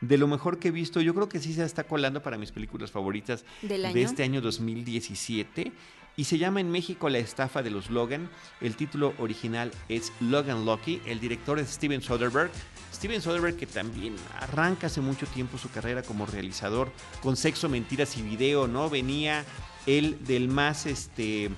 De 0.00 0.18
lo 0.18 0.26
mejor 0.26 0.58
que 0.58 0.68
he 0.68 0.70
visto, 0.72 1.00
yo 1.00 1.14
creo 1.14 1.28
que 1.28 1.38
sí 1.38 1.54
se 1.54 1.64
está 1.64 1.84
colando 1.84 2.22
para 2.22 2.36
mis 2.36 2.50
películas 2.50 2.90
favoritas 2.90 3.44
¿Del 3.62 3.92
de 3.92 4.02
este 4.02 4.24
año 4.24 4.40
2017 4.40 5.72
y 6.16 6.24
se 6.24 6.38
llama 6.38 6.60
en 6.60 6.70
México 6.70 7.08
La 7.08 7.18
estafa 7.18 7.62
de 7.62 7.70
los 7.70 7.90
Logan. 7.90 8.28
El 8.60 8.76
título 8.76 9.14
original 9.18 9.72
es 9.88 10.12
Logan 10.20 10.64
Lucky. 10.64 11.00
El 11.06 11.20
director 11.20 11.58
es 11.58 11.70
Steven 11.70 12.02
Soderbergh. 12.02 12.50
Steven 12.92 13.22
Soderbergh 13.22 13.56
que 13.56 13.66
también 13.66 14.16
arranca 14.40 14.88
hace 14.88 15.00
mucho 15.00 15.26
tiempo 15.26 15.58
su 15.58 15.70
carrera 15.70 16.02
como 16.02 16.26
realizador 16.26 16.92
con 17.22 17.36
Sexo, 17.36 17.68
Mentiras 17.68 18.16
y 18.16 18.22
Video, 18.22 18.68
¿no? 18.68 18.90
Venía 18.90 19.44
él 19.86 20.18
del 20.26 20.48
más 20.48 20.86
este 20.86 21.50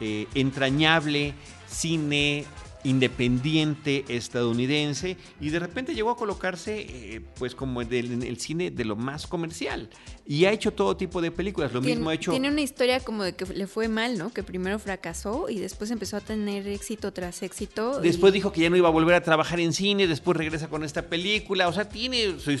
eh, 0.00 0.26
entrañable 0.34 1.34
cine 1.66 2.44
independiente 2.84 4.04
estadounidense 4.08 5.16
y 5.40 5.50
de 5.50 5.58
repente 5.58 5.94
llegó 5.94 6.10
a 6.10 6.16
colocarse 6.16 6.86
eh, 6.88 7.20
pues 7.38 7.54
como 7.54 7.82
en 7.82 7.92
el, 7.92 8.12
en 8.12 8.22
el 8.22 8.38
cine 8.38 8.70
de 8.70 8.84
lo 8.84 8.96
más 8.96 9.26
comercial 9.26 9.88
y 10.26 10.44
ha 10.44 10.52
hecho 10.52 10.72
todo 10.72 10.96
tipo 10.96 11.20
de 11.20 11.30
películas 11.30 11.72
lo 11.72 11.80
Tien- 11.80 11.96
mismo 11.96 12.10
ha 12.10 12.14
hecho 12.14 12.30
Tiene 12.30 12.48
una 12.50 12.60
historia 12.60 13.00
como 13.00 13.22
de 13.24 13.34
que 13.34 13.44
le 13.46 13.66
fue 13.66 13.88
mal, 13.88 14.16
¿no? 14.18 14.32
Que 14.32 14.42
primero 14.42 14.78
fracasó 14.78 15.48
y 15.48 15.58
después 15.58 15.90
empezó 15.90 16.16
a 16.16 16.20
tener 16.20 16.66
éxito 16.68 17.12
tras 17.12 17.42
éxito. 17.42 18.00
y- 18.00 18.06
Después 18.06 18.32
dijo 18.32 18.52
que 18.52 18.60
ya 18.62 18.70
no 18.70 18.76
iba 18.76 18.88
a 18.88 18.92
volver 18.92 19.14
a 19.14 19.22
trabajar 19.22 19.60
en 19.60 19.72
cine, 19.72 20.06
después 20.06 20.36
regresa 20.36 20.68
con 20.68 20.84
esta 20.84 21.02
película, 21.02 21.68
o 21.68 21.72
sea, 21.72 21.88
tiene 21.88 22.38
su 22.38 22.54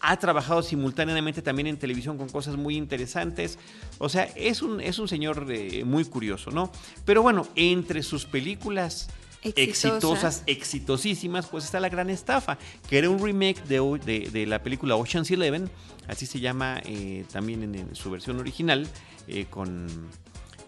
ha 0.00 0.16
trabajado 0.18 0.62
simultáneamente 0.62 1.42
también 1.42 1.66
en 1.68 1.76
televisión 1.78 2.18
con 2.18 2.28
cosas 2.28 2.56
muy 2.56 2.76
interesantes, 2.76 3.58
o 3.98 4.08
sea, 4.08 4.24
es 4.36 4.62
un, 4.62 4.80
es 4.80 4.98
un 4.98 5.08
señor 5.08 5.46
eh, 5.50 5.84
muy 5.84 6.04
curioso, 6.04 6.50
¿no? 6.50 6.70
Pero 7.04 7.22
bueno, 7.22 7.46
entre 7.54 8.02
sus 8.02 8.24
películas 8.26 9.08
Exitosas. 9.42 10.42
exitosísimas, 10.46 11.46
pues 11.46 11.64
está 11.64 11.80
La 11.80 11.88
Gran 11.88 12.10
Estafa, 12.10 12.58
que 12.88 12.98
era 12.98 13.08
un 13.10 13.18
remake 13.24 13.62
de, 13.64 14.30
de- 14.32 14.46
la 14.46 14.62
película 14.62 14.96
Ocean's 14.96 15.30
Eleven, 15.30 15.70
así 16.08 16.26
se 16.26 16.40
llama 16.40 16.80
eh, 16.84 17.24
también 17.32 17.62
en, 17.74 17.94
su 17.94 18.10
versión 18.10 18.38
original, 18.38 18.86
eh, 19.26 19.46
con 19.48 19.86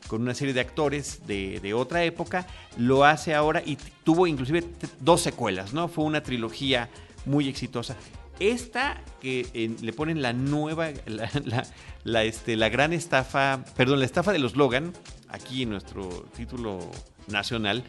con 0.06 0.22
una 0.22 0.34
serie 0.34 0.52
de 0.52 0.58
actores 0.60 1.24
de, 1.28 1.72
otra 1.72 2.02
época, 2.02 2.44
lo 2.76 3.04
hace 3.04 3.32
ahora 3.32 3.62
y 3.64 3.78
tuvo 4.02 4.26
inclusive 4.26 4.64
dos 4.98 5.20
secuelas, 5.20 5.72
¿no? 5.72 5.86
Fue 5.86 6.02
una 6.04 6.20
trilogía 6.20 6.88
muy 7.26 7.48
exitosa. 7.48 7.96
Esta 8.40 9.04
que 9.20 9.76
le 9.80 9.92
ponen 9.92 10.20
la 10.20 10.32
nueva, 10.32 10.88
la, 11.06 11.30
la- 11.44 11.64
la, 12.02 12.24
este, 12.24 12.56
la 12.56 12.68
gran 12.70 12.92
estafa, 12.92 13.64
perdón, 13.76 14.00
la 14.00 14.04
estafa 14.04 14.32
de 14.32 14.40
los 14.40 14.56
Logan, 14.56 14.92
aquí 15.28 15.62
en 15.62 15.70
nuestro 15.70 16.08
título 16.36 16.80
nacional, 17.28 17.84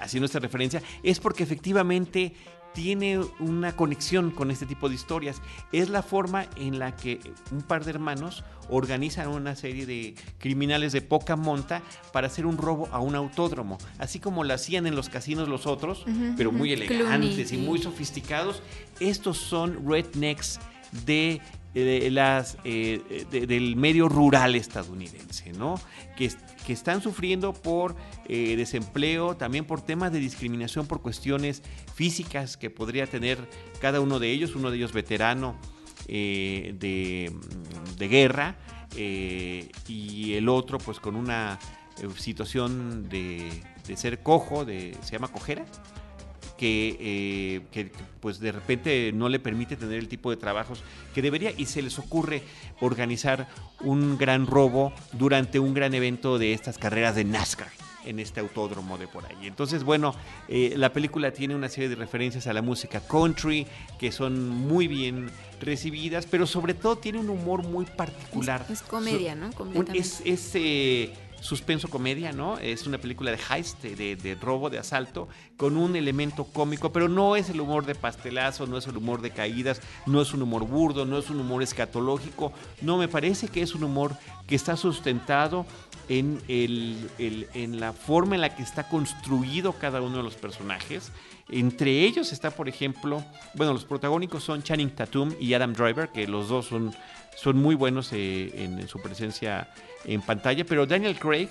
haciendo 0.00 0.26
esta 0.26 0.38
referencia, 0.38 0.82
es 1.02 1.20
porque 1.20 1.42
efectivamente 1.42 2.34
tiene 2.74 3.18
una 3.40 3.74
conexión 3.74 4.30
con 4.30 4.50
este 4.50 4.66
tipo 4.66 4.88
de 4.88 4.94
historias. 4.94 5.42
Es 5.72 5.88
la 5.88 6.02
forma 6.02 6.46
en 6.56 6.78
la 6.78 6.94
que 6.94 7.18
un 7.50 7.62
par 7.62 7.84
de 7.84 7.90
hermanos 7.90 8.44
organizan 8.68 9.28
una 9.28 9.56
serie 9.56 9.86
de 9.86 10.14
criminales 10.38 10.92
de 10.92 11.00
poca 11.00 11.36
monta 11.36 11.82
para 12.12 12.26
hacer 12.26 12.46
un 12.46 12.56
robo 12.56 12.88
a 12.92 13.00
un 13.00 13.14
autódromo, 13.14 13.78
así 13.98 14.20
como 14.20 14.44
lo 14.44 14.54
hacían 14.54 14.86
en 14.86 14.94
los 14.94 15.08
casinos 15.08 15.48
los 15.48 15.66
otros, 15.66 16.04
pero 16.36 16.52
muy 16.52 16.72
elegantes 16.72 16.98
Clooney, 16.98 17.46
y 17.50 17.56
muy 17.56 17.80
sofisticados. 17.80 18.62
Estos 19.00 19.38
son 19.38 19.88
rednecks 19.88 20.60
de 21.04 21.40
eh, 21.74 22.08
las, 22.10 22.56
eh, 22.64 23.26
de- 23.30 23.46
del 23.46 23.76
medio 23.76 24.08
rural 24.08 24.54
estadounidense, 24.56 25.52
¿no? 25.52 25.80
Que, 26.16 26.32
que 26.66 26.72
están 26.72 27.02
sufriendo 27.02 27.52
por 27.52 27.94
eh, 28.26 28.56
desempleo, 28.56 29.36
también 29.36 29.64
por 29.64 29.80
temas 29.82 30.12
de 30.12 30.18
discriminación 30.18 30.86
por 30.86 31.00
cuestiones 31.02 31.62
físicas 31.94 32.56
que 32.56 32.70
podría 32.70 33.06
tener 33.06 33.38
cada 33.80 34.00
uno 34.00 34.18
de 34.18 34.30
ellos, 34.30 34.54
uno 34.56 34.70
de 34.70 34.76
ellos 34.78 34.92
veterano 34.92 35.56
de, 36.06 37.30
de 37.98 38.08
guerra 38.08 38.56
y 38.96 40.32
el 40.34 40.48
otro 40.48 40.78
pues 40.78 41.00
con 41.00 41.16
una 41.16 41.58
situación 42.16 43.08
de, 43.08 43.48
de 43.86 43.96
ser 43.96 44.22
cojo, 44.22 44.64
de, 44.64 44.96
se 45.02 45.12
llama 45.12 45.28
cojera, 45.28 45.64
que, 46.58 46.96
eh, 47.00 47.60
que, 47.72 47.90
pues 48.20 48.40
de 48.40 48.52
repente 48.52 49.12
no 49.14 49.28
le 49.30 49.38
permite 49.38 49.76
tener 49.76 49.98
el 49.98 50.08
tipo 50.08 50.30
de 50.30 50.36
trabajos 50.36 50.82
que 51.14 51.22
debería 51.22 51.52
y 51.56 51.64
se 51.66 51.80
les 51.80 51.98
ocurre 51.98 52.42
organizar 52.80 53.48
un 53.80 54.18
gran 54.18 54.46
robo 54.46 54.92
durante 55.12 55.58
un 55.58 55.72
gran 55.72 55.94
evento 55.94 56.38
de 56.38 56.52
estas 56.52 56.76
carreras 56.76 57.14
de 57.14 57.24
NASCAR 57.24 57.70
en 58.04 58.18
este 58.18 58.40
autódromo 58.40 58.96
de 58.96 59.06
por 59.06 59.26
ahí. 59.26 59.46
Entonces, 59.46 59.84
bueno, 59.84 60.14
eh, 60.48 60.74
la 60.76 60.92
película 60.92 61.30
tiene 61.32 61.54
una 61.54 61.68
serie 61.68 61.88
de 61.88 61.94
referencias 61.94 62.46
a 62.46 62.52
la 62.52 62.62
música 62.62 63.00
country 63.00 63.66
que 63.98 64.12
son 64.12 64.48
muy 64.48 64.88
bien 64.88 65.30
recibidas, 65.60 66.26
pero 66.26 66.46
sobre 66.46 66.74
todo 66.74 66.96
tiene 66.96 67.18
un 67.18 67.28
humor 67.28 67.66
muy 67.66 67.84
particular. 67.84 68.64
Es, 68.64 68.80
es 68.80 68.82
comedia, 68.82 69.34
¿no? 69.34 69.50
Es 69.92 70.22
es, 70.24 70.50
eh, 70.54 71.12
suspenso 71.40 71.88
comedia, 71.88 72.32
¿no? 72.32 72.58
Es 72.58 72.86
una 72.86 72.98
película 72.98 73.30
de 73.30 73.38
heist, 73.50 73.82
de, 73.82 74.16
de- 74.16 74.34
robo, 74.34 74.70
de 74.70 74.78
asalto, 74.78 75.28
con 75.56 75.76
un 75.76 75.94
elemento 75.96 76.44
cómico, 76.44 76.92
pero 76.92 77.08
no 77.08 77.36
es 77.36 77.48
el 77.50 77.60
humor 77.60 77.86
de 77.86 77.94
pastelazo, 77.94 78.66
no 78.66 78.76
es 78.78 78.86
el 78.86 78.96
humor 78.96 79.20
de 79.22 79.30
caídas, 79.30 79.80
no 80.06 80.20
es 80.20 80.32
un 80.34 80.42
humor 80.42 80.66
burdo, 80.66 81.04
no 81.06 81.18
es 81.18 81.30
un 81.30 81.40
humor 81.40 81.62
escatológico, 81.62 82.52
no, 82.82 82.96
me 82.98 83.08
parece 83.08 83.48
que 83.48 83.62
es 83.62 83.74
un 83.74 83.84
humor 83.84 84.16
que 84.46 84.56
está 84.56 84.76
sustentado 84.76 85.64
en, 86.08 86.40
el- 86.48 87.08
el- 87.18 87.48
en 87.54 87.80
la 87.80 87.92
forma 87.92 88.34
en 88.34 88.40
la 88.40 88.54
que 88.56 88.62
está 88.62 88.88
construido 88.88 89.72
cada 89.74 90.00
uno 90.00 90.16
de 90.18 90.22
los 90.22 90.34
personajes. 90.34 91.12
Entre 91.50 92.04
ellos 92.04 92.32
está, 92.32 92.50
por 92.50 92.68
ejemplo, 92.68 93.24
bueno, 93.54 93.72
los 93.72 93.84
protagónicos 93.84 94.42
son 94.42 94.62
Channing 94.62 94.90
Tatum 94.90 95.32
y 95.40 95.54
Adam 95.54 95.72
Driver, 95.72 96.08
que 96.10 96.26
los 96.26 96.48
dos 96.48 96.66
son, 96.66 96.94
son 97.36 97.56
muy 97.56 97.74
buenos 97.74 98.12
eh, 98.12 98.64
en 98.64 98.86
su 98.88 99.00
presencia 99.00 99.70
en 100.04 100.20
pantalla, 100.22 100.64
pero 100.64 100.86
Daniel 100.86 101.18
Craig, 101.18 101.48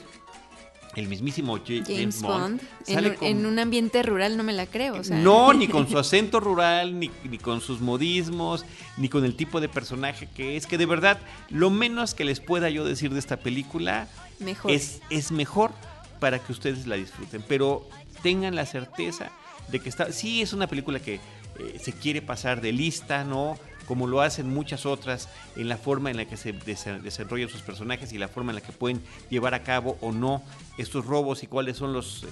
el 0.96 1.08
mismísimo 1.08 1.58
Ja- 1.58 1.84
James 1.86 2.22
Bond, 2.22 2.60
en, 2.88 2.96
sale 2.96 3.16
con- 3.16 3.28
en 3.28 3.46
un 3.46 3.60
ambiente 3.60 4.02
rural 4.02 4.36
no 4.36 4.44
me 4.44 4.54
la 4.54 4.66
creo. 4.66 4.96
O 4.96 5.04
sea, 5.04 5.18
no, 5.18 5.54
ni 5.54 5.68
con 5.68 5.88
su 5.88 6.00
acento 6.00 6.40
rural, 6.40 7.00
ni, 7.00 7.12
ni 7.30 7.38
con 7.38 7.62
sus 7.62 7.82
modismos, 7.82 8.66
ni 8.98 9.08
con 9.10 9.24
el 9.26 9.36
tipo 9.36 9.60
de 9.62 9.70
personaje 9.70 10.28
que 10.36 10.58
es, 10.58 10.66
que 10.66 10.78
de 10.78 10.86
verdad, 10.88 11.20
lo 11.50 11.70
menos 11.70 12.14
que 12.16 12.24
les 12.26 12.40
pueda 12.40 12.70
yo 12.70 12.84
decir 12.84 13.12
de 13.14 13.20
esta 13.20 13.38
película 13.38 14.08
mejor. 14.40 14.72
es, 14.72 15.02
es 15.12 15.32
mejor 15.32 15.72
para 16.20 16.40
que 16.40 16.52
ustedes 16.52 16.88
la 16.88 16.96
disfruten, 16.96 17.44
pero 17.48 17.88
tengan 18.24 18.56
la 18.56 18.66
certeza 18.66 19.30
de 19.68 19.80
que 19.80 19.90
está, 19.90 20.12
sí 20.12 20.42
es 20.42 20.52
una 20.54 20.66
película 20.66 21.00
que 21.00 21.16
eh, 21.16 21.80
se 21.80 21.92
quiere 21.94 22.24
pasar 22.24 22.60
de 22.62 22.72
lista, 22.72 23.24
¿no? 23.24 23.60
Como 23.88 24.06
lo 24.06 24.22
hacen 24.22 24.54
muchas 24.54 24.86
otras 24.86 25.30
en 25.56 25.70
la 25.70 25.78
forma 25.78 26.12
en 26.12 26.18
la 26.18 26.26
que 26.26 26.38
se 26.38 26.54
desa- 26.54 27.00
desarrollan 27.02 27.50
sus 27.50 27.62
personajes 27.62 28.12
y 28.14 28.18
la 28.18 28.28
forma 28.28 28.52
en 28.52 28.56
la 28.56 28.62
que 28.62 28.74
pueden 28.74 29.02
llevar 29.30 29.54
a 29.54 29.64
cabo 29.64 29.98
o 30.02 30.12
no 30.12 30.44
estos 30.78 31.06
robos 31.06 31.44
y 31.44 31.48
cuáles 31.48 31.78
son 31.78 31.94
los 31.94 32.26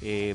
eh, 0.00 0.34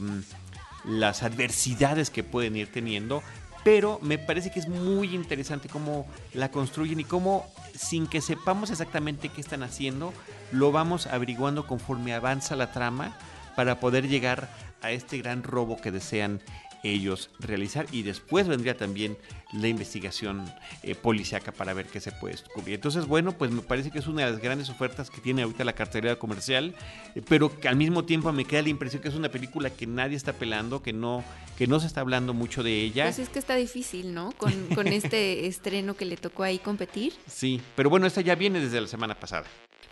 las 0.85 1.23
adversidades 1.23 2.09
que 2.09 2.23
pueden 2.23 2.55
ir 2.55 2.71
teniendo. 2.71 3.21
Pero 3.63 3.99
me 4.01 4.17
parece 4.17 4.49
que 4.51 4.59
es 4.61 4.69
muy 4.69 5.13
interesante 5.13 5.67
cómo 5.67 6.07
la 6.33 6.51
construyen 6.51 7.01
y 7.01 7.03
cómo, 7.03 7.45
sin 7.75 8.07
que 8.07 8.21
sepamos 8.21 8.69
exactamente 8.69 9.27
qué 9.27 9.41
están 9.41 9.61
haciendo, 9.63 10.13
lo 10.53 10.71
vamos 10.71 11.07
averiguando 11.07 11.67
conforme 11.67 12.13
avanza 12.13 12.55
la 12.55 12.71
trama 12.71 13.17
para 13.57 13.81
poder 13.81 14.07
llegar 14.07 14.49
a 14.81 14.91
este 14.91 15.17
gran 15.17 15.43
robo 15.43 15.75
que 15.81 15.91
desean 15.91 16.39
ellos 16.83 17.29
realizar 17.39 17.85
y 17.91 18.03
después 18.03 18.47
vendría 18.47 18.77
también 18.77 19.17
la 19.53 19.67
investigación 19.67 20.43
eh, 20.83 20.95
policíaca 20.95 21.51
para 21.51 21.73
ver 21.73 21.85
qué 21.87 21.99
se 21.99 22.11
puede 22.11 22.35
descubrir. 22.35 22.75
Entonces, 22.75 23.05
bueno, 23.05 23.31
pues 23.31 23.51
me 23.51 23.61
parece 23.61 23.91
que 23.91 23.99
es 23.99 24.07
una 24.07 24.25
de 24.25 24.31
las 24.31 24.41
grandes 24.41 24.69
ofertas 24.69 25.09
que 25.09 25.21
tiene 25.21 25.43
ahorita 25.43 25.63
la 25.63 25.73
cartelera 25.73 26.17
comercial, 26.17 26.75
eh, 27.15 27.21
pero 27.27 27.57
que 27.59 27.67
al 27.67 27.75
mismo 27.75 28.05
tiempo 28.05 28.31
me 28.31 28.45
queda 28.45 28.61
la 28.61 28.69
impresión 28.69 29.01
que 29.01 29.07
es 29.07 29.15
una 29.15 29.29
película 29.29 29.69
que 29.69 29.87
nadie 29.87 30.17
está 30.17 30.33
pelando, 30.33 30.81
que 30.81 30.93
no, 30.93 31.23
que 31.57 31.67
no 31.67 31.79
se 31.79 31.87
está 31.87 32.01
hablando 32.01 32.33
mucho 32.33 32.63
de 32.63 32.81
ella. 32.81 33.05
Pues 33.05 33.19
es 33.19 33.29
que 33.29 33.39
está 33.39 33.55
difícil, 33.55 34.13
¿no? 34.13 34.31
Con, 34.37 34.53
con 34.75 34.87
este 34.87 35.47
estreno 35.47 35.95
que 35.95 36.05
le 36.05 36.17
tocó 36.17 36.43
ahí 36.43 36.59
competir. 36.59 37.13
Sí, 37.27 37.61
pero 37.75 37.89
bueno, 37.89 38.07
esta 38.07 38.21
ya 38.21 38.35
viene 38.35 38.59
desde 38.59 38.81
la 38.81 38.87
semana 38.87 39.15
pasada. 39.15 39.45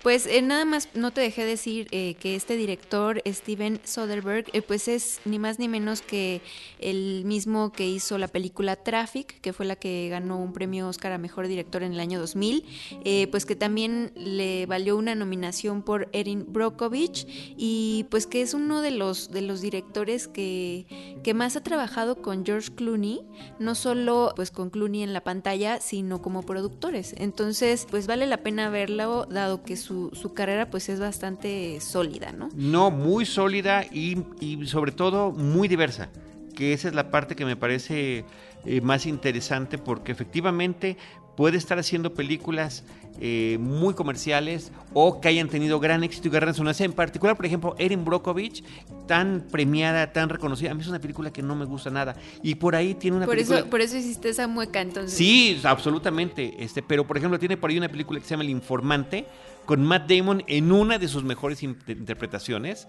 Pues 0.05 0.27
eh, 0.27 0.43
nada 0.43 0.65
más 0.65 0.89
no 0.93 1.09
te 1.09 1.21
dejé 1.21 1.45
decir 1.45 1.87
eh, 1.89 2.13
que 2.19 2.35
este 2.35 2.55
director, 2.55 3.23
Steven 3.25 3.79
Soderbergh, 3.83 4.45
eh, 4.53 4.61
pues 4.61 4.87
es 4.87 5.19
ni 5.25 5.39
más 5.39 5.57
ni 5.57 5.67
menos 5.67 6.03
que 6.03 6.43
el 6.77 7.25
mismo 7.25 7.71
que 7.71 7.87
hizo 7.87 8.19
la 8.19 8.27
película 8.27 8.75
Traffic, 8.75 9.41
que 9.41 9.51
fue 9.51 9.65
la 9.65 9.75
que 9.77 10.09
ganó 10.11 10.37
un 10.37 10.53
premio 10.53 10.87
Oscar 10.87 11.11
a 11.11 11.17
Mejor 11.17 11.47
Director 11.47 11.81
en 11.81 11.93
el 11.93 11.99
año 11.99 12.19
2000, 12.19 12.63
eh, 13.03 13.25
pues 13.31 13.47
que 13.47 13.55
también 13.55 14.11
le 14.15 14.67
valió 14.67 14.95
una 14.95 15.15
nominación 15.15 15.81
por 15.81 16.07
Erin 16.13 16.45
Brockovich 16.49 17.25
y 17.57 18.05
pues 18.11 18.27
que 18.27 18.43
es 18.43 18.53
uno 18.53 18.81
de 18.81 18.91
los, 18.91 19.31
de 19.31 19.41
los 19.41 19.59
directores 19.61 20.27
que, 20.27 20.85
que 21.23 21.33
más 21.33 21.55
ha 21.55 21.63
trabajado 21.63 22.21
con 22.21 22.45
George 22.45 22.69
Clooney, 22.75 23.25
no 23.57 23.73
solo 23.73 24.33
pues 24.35 24.51
con 24.51 24.69
Clooney 24.69 25.01
en 25.01 25.13
la 25.13 25.23
pantalla, 25.23 25.81
sino 25.81 26.21
como 26.21 26.43
productores. 26.43 27.15
Entonces, 27.17 27.87
pues 27.89 28.05
vale 28.05 28.27
la 28.27 28.37
pena 28.37 28.69
verlo, 28.69 29.25
dado 29.25 29.63
que 29.63 29.75
su, 29.75 29.94
su 30.13 30.33
carrera 30.33 30.69
pues 30.69 30.89
es 30.89 30.99
bastante 30.99 31.79
sólida, 31.81 32.31
¿no? 32.31 32.49
No, 32.55 32.91
muy 32.91 33.25
sólida 33.25 33.83
y, 33.91 34.23
y 34.39 34.65
sobre 34.67 34.91
todo 34.91 35.31
muy 35.31 35.67
diversa, 35.67 36.09
que 36.55 36.73
esa 36.73 36.87
es 36.87 36.95
la 36.95 37.11
parte 37.11 37.35
que 37.35 37.45
me 37.45 37.55
parece 37.55 38.25
eh, 38.65 38.81
más 38.81 39.05
interesante 39.05 39.77
porque 39.77 40.11
efectivamente 40.11 40.97
puede 41.35 41.57
estar 41.57 41.77
haciendo 41.79 42.13
películas 42.13 42.83
eh, 43.21 43.57
muy 43.61 43.93
comerciales 43.93 44.71
o 44.93 45.21
que 45.21 45.29
hayan 45.29 45.47
tenido 45.47 45.79
gran 45.79 46.03
éxito 46.03 46.27
y 46.27 46.31
gran 46.31 46.49
resonancia. 46.49 46.85
En 46.85 46.93
particular, 46.93 47.35
por 47.37 47.45
ejemplo, 47.45 47.75
Erin 47.79 48.03
Brockovich, 48.03 48.63
tan 49.07 49.45
premiada, 49.51 50.11
tan 50.11 50.29
reconocida. 50.29 50.71
A 50.71 50.73
mí 50.73 50.81
es 50.81 50.87
una 50.87 50.99
película 50.99 51.31
que 51.31 51.41
no 51.41 51.55
me 51.55 51.65
gusta 51.65 51.89
nada. 51.89 52.15
Y 52.43 52.55
por 52.55 52.75
ahí 52.75 52.93
tiene 52.93 53.17
una 53.17 53.25
Por 53.25 53.35
película... 53.35 53.59
eso, 53.59 53.69
por 53.69 53.81
eso 53.81 53.97
hiciste 53.97 54.29
esa 54.29 54.47
mueca, 54.47 54.81
entonces. 54.81 55.17
Sí, 55.17 55.59
absolutamente. 55.63 56.55
Este, 56.59 56.81
pero 56.81 57.07
por 57.07 57.17
ejemplo, 57.17 57.39
tiene 57.39 57.55
por 57.57 57.69
ahí 57.69 57.77
una 57.77 57.89
película 57.89 58.19
que 58.19 58.25
se 58.25 58.31
llama 58.31 58.43
El 58.43 58.49
Informante, 58.49 59.25
con 59.65 59.83
Matt 59.83 60.09
Damon 60.11 60.43
en 60.47 60.71
una 60.71 60.97
de 60.97 61.07
sus 61.07 61.23
mejores 61.23 61.63
in- 61.63 61.77
interpretaciones, 61.87 62.87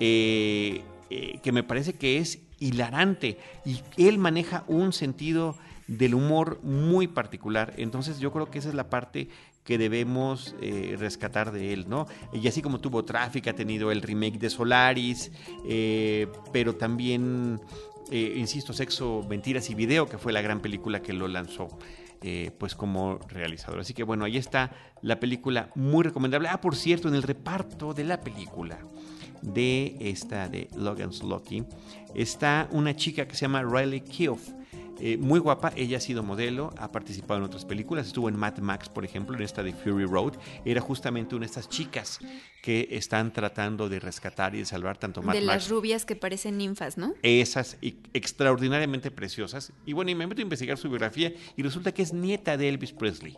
eh, 0.00 0.82
eh, 1.10 1.38
que 1.42 1.50
me 1.52 1.62
parece 1.62 1.94
que 1.94 2.18
es 2.18 2.40
hilarante. 2.58 3.38
Y 3.64 3.80
él 3.96 4.18
maneja 4.18 4.64
un 4.68 4.92
sentido 4.92 5.56
del 5.96 6.14
humor 6.14 6.60
muy 6.62 7.06
particular. 7.06 7.74
Entonces 7.76 8.18
yo 8.18 8.32
creo 8.32 8.50
que 8.50 8.58
esa 8.58 8.68
es 8.68 8.74
la 8.74 8.90
parte 8.90 9.28
que 9.64 9.78
debemos 9.78 10.54
eh, 10.60 10.96
rescatar 10.98 11.52
de 11.52 11.72
él, 11.72 11.88
¿no? 11.88 12.06
Y 12.32 12.46
así 12.48 12.62
como 12.62 12.80
tuvo 12.80 13.04
Traffic, 13.04 13.48
ha 13.48 13.52
tenido 13.54 13.92
el 13.92 14.02
remake 14.02 14.38
de 14.38 14.50
Solaris, 14.50 15.30
eh, 15.66 16.26
pero 16.52 16.74
también, 16.74 17.60
eh, 18.10 18.34
insisto, 18.36 18.72
Sexo, 18.72 19.24
Mentiras 19.28 19.70
y 19.70 19.74
Video, 19.74 20.08
que 20.08 20.18
fue 20.18 20.32
la 20.32 20.42
gran 20.42 20.60
película 20.60 21.00
que 21.02 21.12
lo 21.12 21.28
lanzó. 21.28 21.68
pues 22.56 22.76
como 22.76 23.18
realizador. 23.26 23.80
Así 23.80 23.94
que 23.94 24.04
bueno, 24.04 24.24
ahí 24.24 24.36
está 24.36 24.70
la 25.02 25.18
película 25.18 25.70
muy 25.74 26.04
recomendable. 26.04 26.48
Ah, 26.48 26.60
por 26.60 26.76
cierto, 26.76 27.08
en 27.08 27.16
el 27.16 27.24
reparto 27.24 27.94
de 27.94 28.04
la 28.04 28.20
película 28.20 28.78
de 29.42 29.96
esta 29.98 30.48
de 30.48 30.68
Logan's 30.76 31.24
Lucky 31.24 31.64
está 32.14 32.68
una 32.70 32.94
chica 32.94 33.26
que 33.26 33.34
se 33.34 33.40
llama 33.40 33.64
Riley 33.64 34.02
Keough. 34.02 34.61
Eh, 35.00 35.16
muy 35.16 35.40
guapa, 35.40 35.72
ella 35.74 35.96
ha 35.96 36.00
sido 36.00 36.22
modelo, 36.22 36.72
ha 36.78 36.92
participado 36.92 37.38
en 37.38 37.44
otras 37.44 37.64
películas, 37.64 38.06
estuvo 38.06 38.28
en 38.28 38.36
Mad 38.36 38.58
Max, 38.58 38.88
por 38.88 39.04
ejemplo, 39.04 39.36
en 39.36 39.42
esta 39.42 39.62
de 39.62 39.72
Fury 39.72 40.04
Road. 40.04 40.34
Era 40.64 40.80
justamente 40.80 41.34
una 41.34 41.42
de 41.44 41.46
estas 41.46 41.68
chicas 41.68 42.20
que 42.62 42.88
están 42.92 43.32
tratando 43.32 43.88
de 43.88 43.98
rescatar 43.98 44.54
y 44.54 44.58
de 44.58 44.64
salvar 44.64 44.96
tanto 44.98 45.20
Mad 45.22 45.32
de 45.34 45.40
Max 45.40 45.46
las 45.46 45.68
rubias 45.70 46.04
que 46.04 46.14
parecen 46.14 46.58
ninfas, 46.58 46.98
¿no? 46.98 47.14
esas 47.22 47.76
y- 47.80 47.96
extraordinariamente 48.12 49.10
preciosas. 49.10 49.72
Y 49.86 49.92
bueno, 49.92 50.10
y 50.10 50.14
me 50.14 50.26
meto 50.26 50.40
a 50.40 50.42
investigar 50.42 50.78
su 50.78 50.88
biografía 50.88 51.32
y 51.56 51.62
resulta 51.62 51.92
que 51.92 52.02
es 52.02 52.12
nieta 52.12 52.56
de 52.56 52.68
Elvis 52.68 52.92
Presley, 52.92 53.36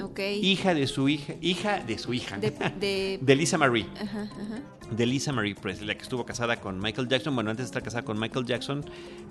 Ok. 0.00 0.20
hija 0.40 0.72
de 0.74 0.86
su 0.86 1.08
hija, 1.08 1.34
hija 1.42 1.80
de 1.80 1.98
su 1.98 2.14
hija, 2.14 2.38
De, 2.38 2.50
de- 2.50 3.18
de 3.22 3.36
Lisa 3.36 3.58
Marie, 3.58 3.86
ajá, 4.00 4.22
ajá. 4.22 4.62
De 4.90 5.06
Lisa 5.06 5.32
Marie 5.32 5.54
Presley, 5.54 5.86
la 5.86 5.94
que 5.94 6.02
estuvo 6.02 6.24
casada 6.26 6.56
con 6.60 6.78
Michael 6.80 7.08
Jackson. 7.08 7.34
Bueno, 7.34 7.50
antes 7.50 7.64
de 7.64 7.68
estar 7.68 7.82
casada 7.82 8.02
con 8.04 8.18
Michael 8.18 8.44
Jackson, 8.46 8.84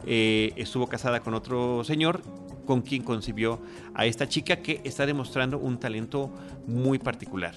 eh, 0.05 0.53
estuvo 0.55 0.87
casada 0.87 1.19
con 1.21 1.33
otro 1.33 1.83
señor 1.83 2.21
con 2.65 2.81
quien 2.81 3.03
concibió 3.03 3.61
a 3.93 4.05
esta 4.05 4.27
chica 4.29 4.57
que 4.57 4.81
está 4.83 5.05
demostrando 5.05 5.57
un 5.57 5.79
talento 5.79 6.31
muy 6.67 6.99
particular. 6.99 7.55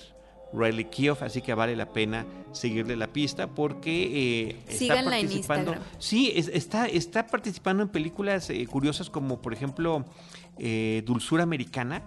Riley 0.53 0.85
Keough, 0.85 1.21
así 1.23 1.43
que 1.43 1.53
vale 1.53 1.75
la 1.75 1.93
pena 1.93 2.25
seguirle 2.53 2.95
la 2.95 3.09
pista 3.13 3.49
porque 3.49 4.51
eh, 4.51 4.57
está 4.69 5.01
en 5.01 5.05
participando. 5.07 5.73
Instagram. 5.73 5.83
Sí, 5.99 6.33
es- 6.35 6.47
está, 6.49 6.87
está 6.87 7.27
participando 7.27 7.83
en 7.83 7.89
películas 7.89 8.49
eh, 8.51 8.65
curiosas 8.67 9.11
como 9.11 9.43
por 9.43 9.53
ejemplo 9.53 10.05
eh, 10.59 11.03
Dulzura 11.05 11.43
Americana, 11.43 12.03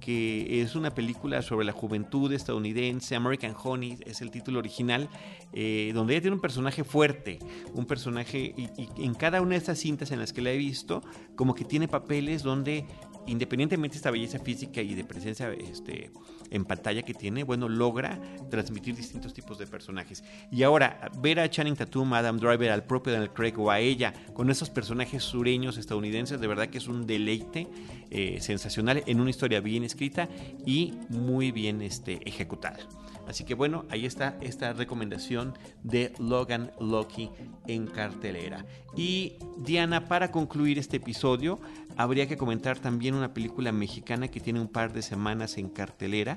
que 0.00 0.62
es 0.62 0.74
una 0.74 0.94
película 0.94 1.42
sobre 1.42 1.64
la 1.64 1.72
juventud 1.72 2.32
estadounidense, 2.32 3.14
American 3.14 3.54
Honey 3.62 3.98
es 4.06 4.20
el 4.20 4.30
título 4.30 4.58
original, 4.58 5.08
eh, 5.52 5.92
donde 5.94 6.14
ella 6.14 6.22
tiene 6.22 6.34
un 6.34 6.40
personaje 6.40 6.82
fuerte, 6.82 7.38
un 7.74 7.86
personaje, 7.86 8.54
y, 8.56 8.68
y 8.76 9.04
en 9.04 9.14
cada 9.14 9.40
una 9.40 9.50
de 9.50 9.56
estas 9.58 9.78
cintas 9.78 10.10
en 10.10 10.18
las 10.18 10.32
que 10.32 10.42
la 10.42 10.50
he 10.50 10.56
visto, 10.56 11.02
como 11.36 11.54
que 11.54 11.64
tiene 11.64 11.86
papeles 11.86 12.42
donde 12.42 12.86
independientemente 13.26 13.94
de 13.94 13.98
esta 13.98 14.10
belleza 14.10 14.38
física 14.38 14.80
y 14.82 14.94
de 14.94 15.04
presencia 15.04 15.52
este, 15.52 16.10
en 16.50 16.64
pantalla 16.64 17.02
que 17.02 17.14
tiene, 17.14 17.44
bueno, 17.44 17.68
logra 17.68 18.18
transmitir 18.50 18.96
distintos 18.96 19.32
tipos 19.32 19.58
de 19.58 19.66
personajes. 19.66 20.24
Y 20.50 20.62
ahora, 20.62 21.10
ver 21.18 21.40
a 21.40 21.48
Channing 21.48 21.76
Tatum, 21.76 22.12
Adam 22.12 22.38
Driver, 22.38 22.70
al 22.70 22.84
propio 22.84 23.12
Daniel 23.12 23.32
Craig 23.32 23.54
o 23.58 23.70
a 23.70 23.80
ella, 23.80 24.12
con 24.34 24.50
esos 24.50 24.70
personajes 24.70 25.22
sureños 25.22 25.76
estadounidenses, 25.76 26.40
de 26.40 26.46
verdad 26.46 26.68
que 26.68 26.78
es 26.78 26.88
un 26.88 27.06
deleite 27.06 27.68
eh, 28.10 28.38
sensacional 28.40 29.02
en 29.06 29.20
una 29.20 29.30
historia 29.30 29.60
bien 29.60 29.84
escrita 29.84 30.28
y 30.66 30.94
muy 31.08 31.52
bien 31.52 31.82
este, 31.82 32.20
ejecutada. 32.28 32.78
Así 33.30 33.44
que 33.44 33.54
bueno, 33.54 33.84
ahí 33.90 34.06
está 34.06 34.36
esta 34.40 34.72
recomendación 34.72 35.54
de 35.84 36.12
Logan 36.18 36.72
Loki 36.80 37.30
en 37.68 37.86
cartelera. 37.86 38.66
Y 38.96 39.34
Diana, 39.58 40.08
para 40.08 40.32
concluir 40.32 40.80
este 40.80 40.96
episodio, 40.96 41.60
habría 41.96 42.26
que 42.26 42.36
comentar 42.36 42.78
también 42.78 43.14
una 43.14 43.34
película 43.34 43.72
mexicana 43.72 44.28
que 44.28 44.40
tiene 44.40 44.60
un 44.60 44.68
par 44.68 44.92
de 44.92 45.02
semanas 45.02 45.58
en 45.58 45.68
cartelera. 45.68 46.36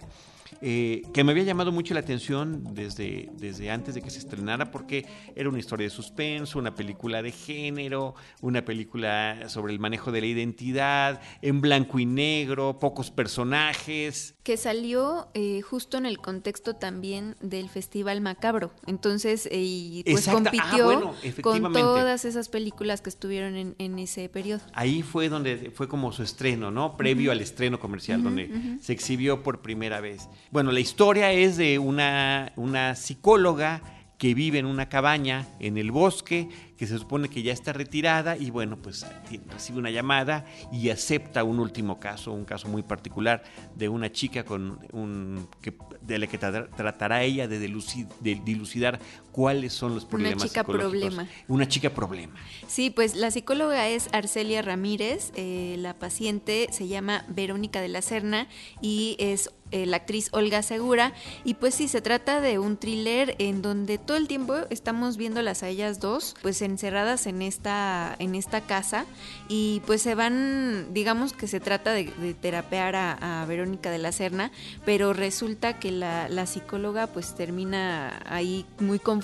Eh, 0.62 1.04
que 1.14 1.24
me 1.24 1.32
había 1.32 1.44
llamado 1.44 1.72
mucho 1.72 1.94
la 1.94 2.00
atención 2.00 2.64
desde, 2.74 3.30
desde 3.34 3.72
antes 3.72 3.96
de 3.96 4.02
que 4.02 4.10
se 4.10 4.20
estrenara 4.20 4.72
porque 4.72 5.06
era 5.36 5.50
una 5.50 5.60
historia 5.60 5.86
de 5.86 5.90
suspenso, 5.90 6.60
una 6.60 6.76
película 6.76 7.22
de 7.22 7.32
género, 7.32 8.16
una 8.42 8.66
película 8.66 9.50
sobre 9.50 9.74
el 9.74 9.80
manejo 9.80 10.12
de 10.12 10.22
la 10.22 10.28
identidad, 10.28 11.22
en 11.42 11.62
blanco 11.62 12.00
y 12.00 12.06
negro, 12.06 12.80
pocos 12.80 13.12
personajes. 13.12 14.36
Que 14.44 14.58
salió 14.58 15.30
eh, 15.34 15.62
justo 15.62 15.98
en 15.98 16.06
el 16.06 16.18
contexto 16.18 16.76
también 16.76 17.36
del 17.42 17.70
Festival 17.70 18.22
Macabro. 18.22 18.72
Entonces, 18.86 19.48
eh, 19.48 19.60
y 19.62 20.04
pues 20.04 20.28
Exacto. 20.28 20.50
Ah, 20.54 20.70
compitió 20.70 20.86
bueno, 20.86 21.16
con 21.42 21.74
todas 21.74 22.26
esas 22.26 22.50
películas 22.50 23.02
que 23.02 23.10
estuvieron 23.10 23.56
en, 23.56 23.76
en 23.78 24.00
ese 24.00 24.30
periodo. 24.30 24.62
Ahí 24.74 25.02
fue 25.02 25.30
donde 25.30 25.72
fue 25.74 25.88
como 25.88 26.12
su 26.12 26.24
estreno, 26.24 26.72
¿no? 26.72 26.98
Previo 26.98 27.32
al 27.32 27.42
estreno 27.42 27.80
comercial, 27.80 28.24
donde 28.24 28.78
se 28.82 28.94
exhibió 28.94 29.44
por 29.44 29.62
primera 29.62 30.02
vez. 30.02 30.30
Bueno, 30.52 30.72
la 30.72 30.80
historia 30.80 31.32
es 31.32 31.58
de 31.58 31.80
una, 31.80 32.52
una 32.56 32.96
psicóloga 32.96 33.82
que 34.20 34.34
vive 34.36 34.60
en 34.60 34.66
una 34.68 34.88
cabaña 34.88 35.48
en 35.60 35.78
el 35.78 35.92
bosque, 35.92 36.48
que 36.78 36.88
se 36.88 36.98
supone 36.98 37.28
que 37.28 37.42
ya 37.44 37.52
está 37.52 37.74
retirada 37.74 38.38
y 38.38 38.52
bueno, 38.52 38.78
pues 38.78 39.06
recibe 39.52 39.80
una 39.80 39.90
llamada 39.90 40.46
y 40.72 40.90
acepta 40.90 41.44
un 41.44 41.60
último 41.60 42.00
caso, 42.00 42.32
un 42.32 42.46
caso 42.46 42.68
muy 42.70 42.84
particular 42.84 43.44
de 43.76 43.90
una 43.90 44.12
chica 44.12 44.46
con 44.46 44.80
un 44.94 45.50
que, 45.62 45.74
de 46.02 46.20
la 46.20 46.28
que 46.28 46.40
tra- 46.40 46.70
tratará 46.76 47.24
ella 47.24 47.48
de 47.48 47.60
dilucidar 47.60 49.00
cuáles 49.34 49.74
son 49.74 49.96
los 49.96 50.06
problemas 50.06 50.44
chica 50.44 50.62
psicológicos. 50.62 50.92
problema. 50.92 51.28
Una 51.50 51.68
chica 51.68 51.90
problema. 51.90 52.34
Sí, 52.68 52.90
pues 52.90 53.16
la 53.16 53.32
psicóloga 53.32 53.90
es 53.90 54.08
Arcelia 54.14 54.62
Ramírez, 54.62 55.34
eh, 55.36 55.76
la 55.80 55.94
paciente 55.96 56.70
se 56.72 56.88
llama 56.88 57.26
Verónica 57.28 57.82
de 57.82 57.90
la 57.90 58.02
Serna 58.02 58.48
y 58.80 59.18
es 59.20 59.50
eh, 59.74 59.88
la 59.88 59.98
actriz 59.98 60.30
Olga 60.34 60.62
Segura. 60.62 61.14
Y 61.44 61.56
pues 61.56 61.74
sí, 61.74 61.88
se 61.88 62.00
trata 62.00 62.42
de 62.42 62.60
un 62.60 62.78
thriller 62.78 63.36
en 63.40 63.64
donde 63.64 63.98
todo 63.98 64.18
el 64.18 64.28
tiempo 64.28 64.56
estamos 64.70 65.18
viéndolas 65.18 65.64
a 65.64 65.68
ellas 65.68 66.00
dos, 66.00 66.36
pues 66.44 66.62
encerradas 66.62 67.26
en 67.26 67.42
esta, 67.42 68.16
en 68.20 68.36
esta 68.36 68.62
casa 68.62 69.06
y 69.50 69.82
pues 69.88 70.04
se 70.04 70.14
van, 70.14 70.94
digamos 70.94 71.34
que 71.34 71.48
se 71.48 71.60
trata 71.60 71.92
de, 71.92 72.06
de 72.06 72.36
terapear 72.36 72.96
a, 72.96 73.42
a 73.42 73.46
Verónica 73.48 73.90
de 73.90 73.98
la 73.98 74.12
Serna, 74.12 74.52
pero 74.86 75.12
resulta 75.12 75.80
que 75.80 75.92
la, 75.92 76.30
la 76.30 76.46
psicóloga 76.46 77.08
pues 77.08 77.34
termina 77.34 78.22
ahí 78.28 78.68
muy 78.80 79.00
confundida, 79.00 79.23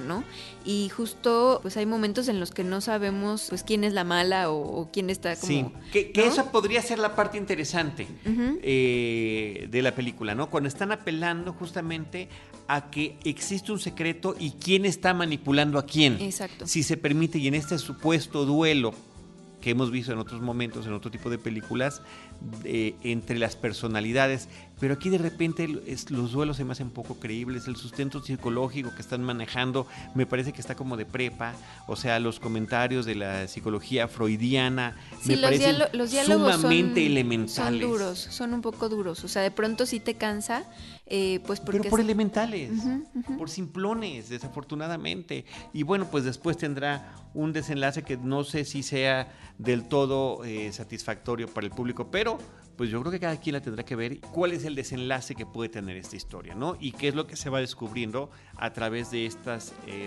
¿no? 0.00 0.24
Y 0.64 0.88
justo 0.90 1.58
pues 1.62 1.76
hay 1.76 1.86
momentos 1.86 2.28
en 2.28 2.40
los 2.40 2.50
que 2.50 2.64
no 2.64 2.80
sabemos 2.80 3.46
pues 3.48 3.62
quién 3.62 3.84
es 3.84 3.92
la 3.92 4.04
mala 4.04 4.50
o, 4.50 4.80
o 4.80 4.90
quién 4.92 5.10
está 5.10 5.36
como... 5.36 5.46
Sí, 5.46 5.66
que, 5.92 6.12
que 6.12 6.22
¿no? 6.22 6.26
esa 6.26 6.52
podría 6.52 6.82
ser 6.82 6.98
la 6.98 7.14
parte 7.14 7.38
interesante 7.38 8.06
eh, 8.62 9.66
de 9.70 9.82
la 9.82 9.94
película, 9.94 10.34
¿no? 10.34 10.50
Cuando 10.50 10.68
están 10.68 10.92
apelando 10.92 11.52
justamente 11.52 12.28
a 12.66 12.90
que 12.90 13.16
existe 13.24 13.72
un 13.72 13.78
secreto 13.80 14.36
y 14.38 14.52
quién 14.52 14.84
está 14.84 15.14
manipulando 15.14 15.78
a 15.78 15.86
quién. 15.86 16.20
Exacto. 16.20 16.66
Si 16.66 16.82
se 16.82 16.96
permite, 16.96 17.38
y 17.38 17.48
en 17.48 17.54
este 17.54 17.78
supuesto 17.78 18.44
duelo 18.44 18.94
que 19.68 19.72
hemos 19.72 19.90
visto 19.90 20.12
en 20.14 20.18
otros 20.18 20.40
momentos, 20.40 20.86
en 20.86 20.94
otro 20.94 21.10
tipo 21.10 21.28
de 21.28 21.36
películas, 21.36 22.00
eh, 22.64 22.94
entre 23.02 23.38
las 23.38 23.54
personalidades, 23.54 24.48
pero 24.80 24.94
aquí 24.94 25.10
de 25.10 25.18
repente 25.18 25.68
es- 25.86 26.10
los 26.10 26.32
duelos 26.32 26.56
se 26.56 26.64
me 26.64 26.72
hacen 26.72 26.88
poco 26.88 27.16
creíbles, 27.20 27.68
el 27.68 27.76
sustento 27.76 28.22
psicológico 28.22 28.94
que 28.94 29.02
están 29.02 29.22
manejando 29.22 29.86
me 30.14 30.24
parece 30.24 30.54
que 30.54 30.62
está 30.62 30.74
como 30.74 30.96
de 30.96 31.04
prepa, 31.04 31.52
o 31.86 31.96
sea, 31.96 32.18
los 32.18 32.40
comentarios 32.40 33.04
de 33.04 33.14
la 33.16 33.46
psicología 33.46 34.08
freudiana 34.08 34.96
Sí, 35.20 35.30
me 35.30 35.34
los, 35.36 35.42
parecen 35.42 35.76
dialo- 35.76 35.90
los 35.92 36.10
diálogos 36.12 36.54
sumamente 36.56 37.00
son, 37.02 37.10
elementales. 37.10 37.80
son 37.82 37.90
duros, 37.90 38.18
son 38.18 38.54
un 38.54 38.62
poco 38.62 38.88
duros. 38.88 39.22
O 39.24 39.28
sea, 39.28 39.42
de 39.42 39.50
pronto 39.50 39.84
sí 39.84 40.00
te 40.00 40.14
cansa, 40.14 40.64
eh, 41.10 41.40
pues 41.46 41.60
porque... 41.60 41.78
Pero 41.80 41.90
por 41.90 42.00
es- 42.00 42.04
elementales, 42.04 42.70
por 43.36 43.50
simplones, 43.50 44.28
desafortunadamente. 44.28 45.44
Y 45.72 45.82
bueno, 45.82 46.06
pues 46.10 46.24
después 46.24 46.56
tendrá 46.56 47.14
un 47.34 47.52
desenlace 47.52 48.02
que 48.02 48.16
no 48.16 48.44
sé 48.44 48.64
si 48.64 48.82
sea 48.82 49.32
del 49.58 49.88
todo 49.88 50.44
eh, 50.44 50.72
satisfactorio 50.72 51.48
para 51.48 51.66
el 51.66 51.72
público, 51.72 52.10
pero 52.10 52.38
pues 52.76 52.90
yo 52.90 53.00
creo 53.00 53.10
que 53.10 53.18
cada 53.20 53.36
quien 53.38 53.54
la 53.54 53.60
tendrá 53.60 53.84
que 53.84 53.96
ver 53.96 54.20
cuál 54.20 54.52
es 54.52 54.64
el 54.64 54.74
desenlace 54.76 55.34
que 55.34 55.44
puede 55.46 55.68
tener 55.68 55.96
esta 55.96 56.14
historia, 56.14 56.54
¿no? 56.54 56.76
Y 56.78 56.92
qué 56.92 57.08
es 57.08 57.14
lo 57.14 57.26
que 57.26 57.34
se 57.36 57.50
va 57.50 57.58
descubriendo 57.58 58.30
a 58.56 58.72
través 58.72 59.10
de 59.10 59.26
esta 59.26 59.58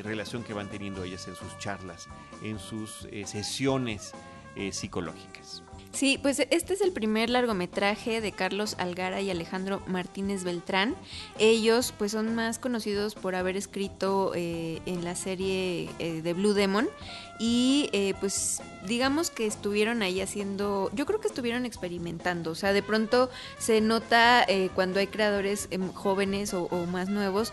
relación 0.04 0.44
que 0.44 0.54
van 0.54 0.70
teniendo 0.70 1.04
ellas 1.04 1.28
en 1.28 1.36
sus 1.36 1.58
charlas, 1.60 2.08
en 2.44 2.60
sus 2.60 3.08
eh, 3.12 3.26
sesiones 3.28 4.14
eh, 4.56 4.72
psicológicas. 4.72 5.64
Sí, 5.94 6.18
pues 6.22 6.40
este 6.40 6.74
es 6.74 6.82
el 6.82 6.94
primer 6.94 7.30
largometraje 7.30 8.22
de 8.22 8.32
Carlos 8.32 8.76
Algara 8.80 9.20
y 9.20 9.30
Alejandro 9.30 9.82
Martínez 9.88 10.44
Beltrán. 10.44 10.96
Ellos 11.38 11.94
pues 11.98 12.14
son 12.14 12.34
más 12.34 12.60
conocidos 12.60 13.14
por 13.16 13.36
haber 13.36 13.58
escrito 13.58 14.32
eh, 14.34 14.82
en 14.86 15.04
la 15.04 15.16
serie 15.16 15.90
eh, 16.00 16.22
de 16.22 16.34
Blue 16.34 16.54
Demon 16.54 16.88
y 17.40 17.90
eh, 17.92 18.14
pues 18.20 18.62
digamos 18.88 19.32
que 19.32 19.48
estuvieron 19.48 20.04
ahí 20.04 20.22
haciendo, 20.22 20.92
yo 20.94 21.08
creo 21.08 21.20
que 21.20 21.28
estuvieron 21.28 21.66
experimentando, 21.66 22.52
o 22.52 22.56
sea, 22.56 22.72
de 22.72 22.84
pronto 22.84 23.32
se 23.58 23.82
nota 23.82 24.44
eh, 24.48 24.70
cuando 24.76 25.00
hay 25.00 25.08
creadores 25.08 25.68
em, 25.72 25.92
jóvenes 25.92 26.54
o, 26.54 26.66
o 26.66 26.86
más 26.86 27.10
nuevos 27.10 27.52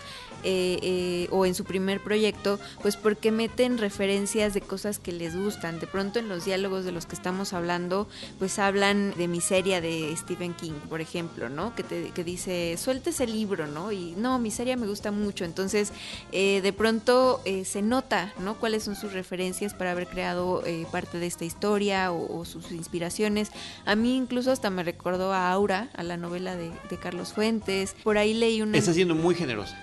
o 1.31 1.47
en 1.47 1.55
su 1.55 1.65
primer 1.65 2.01
proyecto, 2.01 2.61
pues 2.81 2.97
porque 2.97 3.33
meten 3.33 3.77
referencias 3.77 4.55
de 4.55 4.61
cosas 4.61 5.01
que 5.01 5.11
les 5.11 5.37
gustan. 5.37 5.81
De 5.81 5.89
pronto 5.89 6.21
en 6.21 6.29
los 6.29 6.45
diálogos 6.45 6.85
de 6.85 6.93
los 6.93 7.07
que 7.07 7.17
estamos 7.17 7.53
hablando, 7.53 8.07
pues 8.39 8.59
hablan 8.59 9.15
de 9.17 9.29
miseria 9.29 9.81
de 9.81 10.15
Stephen 10.17 10.55
King, 10.55 10.73
por 10.89 11.01
ejemplo, 11.01 11.49
¿no? 11.49 11.75
Que, 11.75 11.83
te, 11.83 12.11
que 12.11 12.25
dice, 12.25 12.77
suelte 12.79 13.11
ese 13.11 13.27
libro, 13.27 13.67
¿no? 13.67 13.93
Y 13.93 14.15
no, 14.17 14.39
miseria 14.39 14.77
me 14.77 14.87
gusta 14.87 15.11
mucho. 15.11 15.45
Entonces, 15.45 15.93
eh, 16.33 16.61
de 16.63 16.73
pronto 16.73 17.41
eh, 17.45 17.65
se 17.65 17.83
nota, 17.83 18.33
¿no? 18.39 18.59
Cuáles 18.59 18.85
son 18.85 18.97
sus 18.97 19.13
referencias 19.13 19.75
para 19.75 19.93
haber 19.93 20.07
creado 20.07 20.63
eh, 20.67 20.87
parte 20.91 21.19
de 21.19 21.27
esta 21.27 21.45
historia 21.45 22.13
o, 22.13 22.39
o, 22.39 22.45
sus 22.45 22.71
inspiraciones. 22.73 23.51
A 23.85 23.95
mí 23.95 24.17
incluso 24.17 24.53
hasta 24.53 24.71
me 24.71 24.83
recordó 24.83 25.33
a 25.33 25.51
Aura, 25.51 25.91
a 25.95 26.03
la 26.03 26.17
novela 26.17 26.57
de, 26.57 26.71
de 26.91 26.97
Carlos 26.99 27.33
Fuentes. 27.33 27.95
Por 28.05 28.19
ahí 28.19 28.35
leí 28.35 28.63
una... 28.63 28.79
Está 28.79 28.93
siendo 28.93 29.15
muy 29.15 29.35
generosa. 29.35 29.77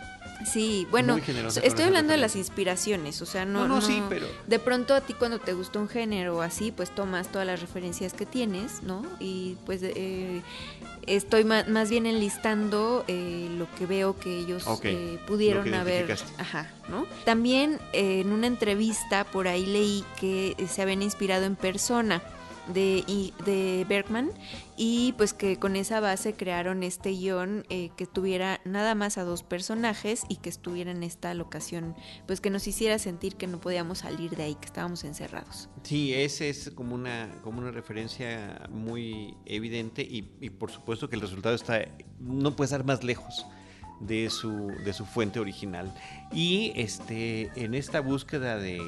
Sí, 0.46 0.86
bueno, 0.92 1.16
estoy 1.64 1.86
hablando 1.86 2.12
de 2.12 2.18
las 2.18 2.36
inspiraciones, 2.36 3.22
o 3.22 3.26
sea, 3.26 3.46
no, 3.46 3.62
No, 3.62 3.68
no, 3.68 3.76
no- 3.76 3.82
sí, 3.82 4.02
pero- 4.10 4.28
de 4.48 4.60
pronto 4.60 4.94
a 4.94 5.02
ti 5.02 5.14
cuando 5.14 5.40
te 5.40 5.54
gusta 5.54 5.80
un 5.80 5.88
género 5.90 6.42
así, 6.42 6.72
pues 6.72 6.94
tomas 6.94 7.30
todas 7.32 7.48
las 7.48 7.62
referencias 7.62 8.14
que 8.14 8.26
tienes, 8.26 8.84
¿no? 8.84 9.04
Y 9.20 9.56
pues 9.66 9.82
eh, 9.84 10.42
estoy 11.08 11.44
ma- 11.46 11.64
más 11.68 11.90
bien 11.90 12.06
enlistando 12.06 13.06
eh, 13.08 13.48
lo 13.58 13.68
que 13.76 13.86
veo 13.86 14.18
que 14.20 14.38
ellos 14.40 14.66
eh, 14.90 15.20
pudieron 15.28 15.64
haber, 15.74 16.18
ajá, 16.38 16.72
¿no? 16.90 17.06
También 17.24 17.80
eh, 17.94 18.22
en 18.22 18.32
una 18.32 18.48
entrevista 18.48 19.24
por 19.24 19.48
ahí 19.48 19.66
leí 19.66 20.04
que 20.20 20.56
se 20.70 20.82
habían 20.82 21.02
inspirado 21.02 21.46
en 21.46 21.56
persona 21.56 22.22
de, 22.74 23.34
de 23.46 23.86
Bergman 23.88 24.32
y 24.78 25.14
pues 25.18 25.34
que 25.34 25.58
con 25.58 25.76
esa 25.76 26.00
base 26.00 26.34
crearon 26.34 26.84
este 26.84 27.12
guion 27.12 27.66
eh, 27.70 27.92
que 27.96 28.06
tuviera 28.06 28.60
nada 28.66 28.96
más 28.96 29.18
a 29.18 29.24
dos 29.24 29.44
personajes 29.44 30.24
y 30.30 30.38
que 30.38 30.50
estuviera 30.50 30.92
en 30.92 31.04
esta 31.04 31.34
locación 31.34 31.96
pues 32.28 32.42
que 32.42 32.50
nos 32.50 32.68
hiciera 32.68 33.00
sentir 33.00 33.36
que 33.36 33.48
no 33.48 33.60
podíamos 33.60 34.00
salir 34.00 34.36
de 34.36 34.44
ahí, 34.44 34.56
que 34.56 34.66
estábamos 34.66 35.04
encerrados. 35.04 35.70
Sí, 35.84 36.14
ese 36.14 36.50
es 36.50 36.72
como 36.72 36.96
una, 36.96 37.30
como 37.44 37.60
una 37.60 37.72
referencia 37.72 38.68
muy 38.70 39.38
evidente 39.46 40.02
y, 40.02 40.32
y 40.42 40.50
por 40.50 40.72
supuesto 40.72 41.10
que 41.10 41.16
el 41.16 41.22
resultado 41.22 41.56
está, 41.56 41.86
no 42.20 42.56
puede 42.56 42.66
estar 42.66 42.84
más 42.84 43.04
lejos 43.04 43.46
de 44.00 44.30
su, 44.30 44.68
de 44.84 44.94
su 44.94 45.06
fuente 45.06 45.40
original. 45.40 45.94
Y 46.32 46.74
este, 46.76 47.52
en 47.56 47.74
esta 47.74 48.02
búsqueda 48.02 48.58
de, 48.58 48.82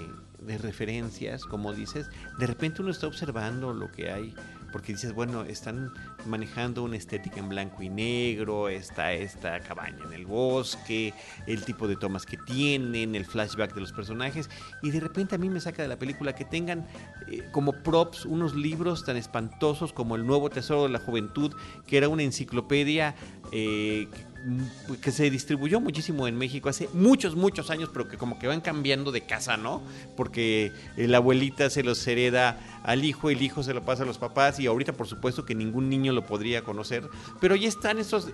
de 0.48 0.58
referencias, 0.58 1.46
como 1.46 1.74
dices, 1.74 2.10
de 2.40 2.48
repente 2.48 2.82
uno 2.82 2.92
está 2.92 3.08
observando 3.08 3.74
lo 3.74 3.92
que 3.92 4.10
hay 4.12 4.34
porque 4.72 4.94
dices, 4.94 5.14
bueno, 5.14 5.44
están 5.44 5.92
manejando 6.26 6.84
una 6.84 6.98
estética 6.98 7.40
en 7.40 7.50
blanco 7.50 7.82
y 7.84 7.90
negro, 7.90 8.70
está 8.70 9.14
esta 9.14 9.60
cabaña 9.62 10.04
en 10.06 10.14
el 10.14 10.26
bosque, 10.26 11.14
el 11.46 11.64
tipo 11.64 11.88
de 11.88 11.96
tomas 11.96 12.26
que 12.26 12.38
tienen, 12.38 13.16
el 13.16 13.26
flashback 13.26 13.74
de 13.74 13.82
los 13.82 13.94
personajes, 13.94 14.50
y 14.82 14.92
de 14.92 15.00
repente 15.00 15.36
a 15.36 15.38
mí 15.38 15.50
me 15.50 15.60
saca 15.60 15.82
de 15.82 15.88
la 15.88 15.98
película 15.98 16.36
que 16.36 16.46
tengan 16.46 16.86
eh, 17.28 17.48
como 17.52 17.72
props 17.72 18.26
unos 18.26 18.56
libros 18.56 19.06
tan 19.06 19.18
espantosos 19.18 19.94
como 19.94 20.16
El 20.16 20.26
Nuevo 20.26 20.50
Tesoro 20.50 20.84
de 20.84 20.90
la 20.90 21.00
Juventud, 21.00 21.54
que 21.86 21.98
era 21.98 22.10
una 22.10 22.24
enciclopedia 22.24 23.16
eh, 23.52 24.08
que 25.02 25.12
se 25.12 25.30
distribuyó 25.30 25.80
muchísimo 25.80 26.28
en 26.28 26.38
México 26.38 26.70
hace 26.70 26.90
muchos, 26.94 27.36
muchos 27.36 27.70
años, 27.70 27.90
pero 27.92 28.08
que 28.08 28.18
como 28.18 28.40
que 28.40 28.48
van 28.48 28.62
cambiando 28.62 29.12
de 29.12 29.22
casa, 29.22 29.58
¿no? 29.58 29.82
Porque 30.16 30.72
la 30.96 31.18
abuelita 31.18 31.70
se 31.70 31.84
los 31.84 32.06
hereda 32.08 32.60
al 32.84 33.04
hijo, 33.04 33.30
el 33.30 33.42
hijo 33.42 33.64
se 33.64 33.74
lo 33.74 33.84
pasa 33.84 34.04
a 34.04 34.06
los 34.06 34.18
papás 34.18 34.60
y 34.60 34.68
ahorita 34.68 34.94
por 34.94 35.08
supuesto 35.08 35.46
que 35.46 35.56
ningún 35.56 35.90
niño 35.90 36.14
lo 36.14 36.26
podría 36.26 36.64
conocer, 36.64 37.04
pero 37.40 37.56
ya 37.56 37.68
están 37.68 37.98
estos 38.00 38.32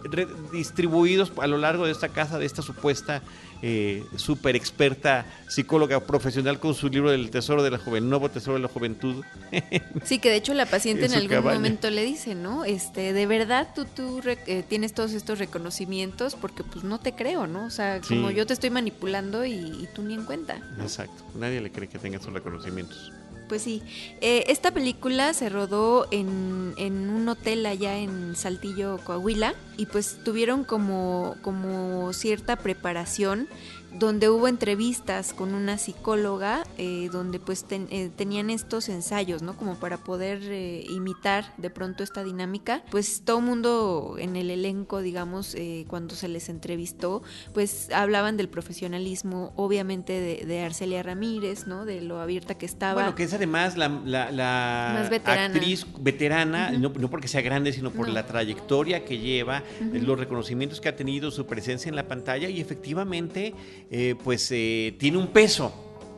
distribuidos 0.51 1.31
a 1.41 1.47
lo 1.47 1.57
largo 1.57 1.85
de 1.85 1.91
esta 1.91 2.09
casa, 2.09 2.37
de 2.37 2.45
esta 2.45 2.61
supuesta 2.61 3.21
eh, 3.65 4.03
súper 4.17 4.57
experta 4.57 5.25
psicóloga 5.47 6.01
profesional 6.01 6.59
con 6.59 6.75
su 6.75 6.89
libro 6.89 7.11
del 7.11 7.29
Tesoro 7.29 7.63
de 7.63 7.71
la 7.71 7.77
Juventud, 7.77 8.09
Nuevo 8.09 8.29
Tesoro 8.29 8.55
de 8.57 8.61
la 8.61 8.67
Juventud. 8.67 9.23
Sí, 10.03 10.19
que 10.19 10.29
de 10.29 10.35
hecho 10.35 10.53
la 10.53 10.65
paciente 10.65 11.05
en, 11.05 11.13
algún 11.13 11.43
momento 11.43 11.89
le 11.89 12.03
dice, 12.03 12.35
¿no? 12.35 12.65
Este, 12.65 13.13
de 13.13 13.25
verdad 13.25 13.69
tú, 13.73 13.85
tú 13.85 14.21
eh, 14.25 14.65
tienes 14.67 14.93
todos 14.93 15.13
estos 15.13 15.39
reconocimientos 15.39 16.35
porque 16.35 16.63
pues 16.63 16.83
no 16.83 16.99
te 16.99 17.13
creo, 17.13 17.47
¿no? 17.47 17.65
O 17.65 17.69
sea, 17.69 18.01
como 18.01 18.31
yo 18.31 18.45
te 18.45 18.51
estoy 18.51 18.69
manipulando 18.69 19.45
y, 19.45 19.53
y 19.53 19.87
tú 19.95 20.01
ni 20.01 20.15
en 20.15 20.25
cuenta. 20.25 20.57
Exacto, 20.81 21.23
nadie 21.35 21.61
le 21.61 21.71
cree 21.71 21.87
que 21.87 21.99
tenga 21.99 22.17
esos 22.17 22.33
reconocimientos. 22.33 23.13
Pues 23.53 23.61
sí, 23.61 23.83
eh, 24.19 24.45
esta 24.47 24.71
película 24.71 25.31
se 25.35 25.47
rodó 25.47 26.07
en, 26.09 26.73
en, 26.77 27.11
un 27.11 27.29
hotel 27.29 27.63
allá 27.67 27.97
en 27.99 28.35
Saltillo, 28.35 28.97
Coahuila, 29.03 29.53
y 29.77 29.85
pues 29.85 30.17
tuvieron 30.23 30.63
como, 30.63 31.35
como 31.43 32.13
cierta 32.13 32.55
preparación 32.55 33.47
donde 33.97 34.29
hubo 34.29 34.47
entrevistas 34.47 35.33
con 35.33 35.53
una 35.53 35.77
psicóloga, 35.77 36.63
eh, 36.77 37.09
donde 37.11 37.39
pues 37.39 37.65
eh, 37.69 38.09
tenían 38.15 38.49
estos 38.49 38.89
ensayos, 38.89 39.41
¿no? 39.41 39.55
Como 39.55 39.75
para 39.75 39.97
poder 39.97 40.39
eh, 40.43 40.83
imitar 40.89 41.53
de 41.57 41.69
pronto 41.69 42.03
esta 42.03 42.23
dinámica. 42.23 42.83
Pues 42.89 43.21
todo 43.23 43.41
mundo 43.41 44.15
en 44.17 44.35
el 44.35 44.49
elenco, 44.49 45.01
digamos, 45.01 45.55
cuando 45.87 46.15
se 46.15 46.27
les 46.27 46.49
entrevistó, 46.49 47.21
pues 47.53 47.89
hablaban 47.91 48.37
del 48.37 48.49
profesionalismo, 48.49 49.53
obviamente 49.55 50.45
de, 50.45 50.63
Arcelia 50.63 51.03
Ramírez, 51.03 51.67
¿no? 51.67 51.85
De 51.85 52.01
lo 52.01 52.19
abierta 52.19 52.55
que 52.55 52.65
estaba. 52.65 52.93
Bueno, 52.93 53.15
que 53.15 53.23
es 53.23 53.33
además 53.33 53.75
la, 53.75 53.89
la, 53.89 55.09
actriz 55.25 55.85
veterana, 55.99 56.71
no, 56.71 56.91
porque 56.91 57.27
sea 57.27 57.41
grande, 57.41 57.73
sino 57.73 57.91
por 57.91 58.07
la 58.07 58.25
trayectoria 58.25 59.03
que 59.03 59.17
lleva, 59.17 59.63
los 59.91 60.17
reconocimientos 60.17 60.79
que 60.79 60.89
ha 60.89 60.95
tenido, 60.95 61.31
su 61.31 61.45
presencia 61.45 61.89
en 61.89 61.95
la 61.95 62.07
pantalla 62.07 62.49
y 62.49 62.61
efectivamente 62.61 63.53
eh, 63.91 64.15
pues 64.23 64.49
eh, 64.51 64.95
tiene 64.97 65.17
un 65.17 65.27
peso 65.27 65.73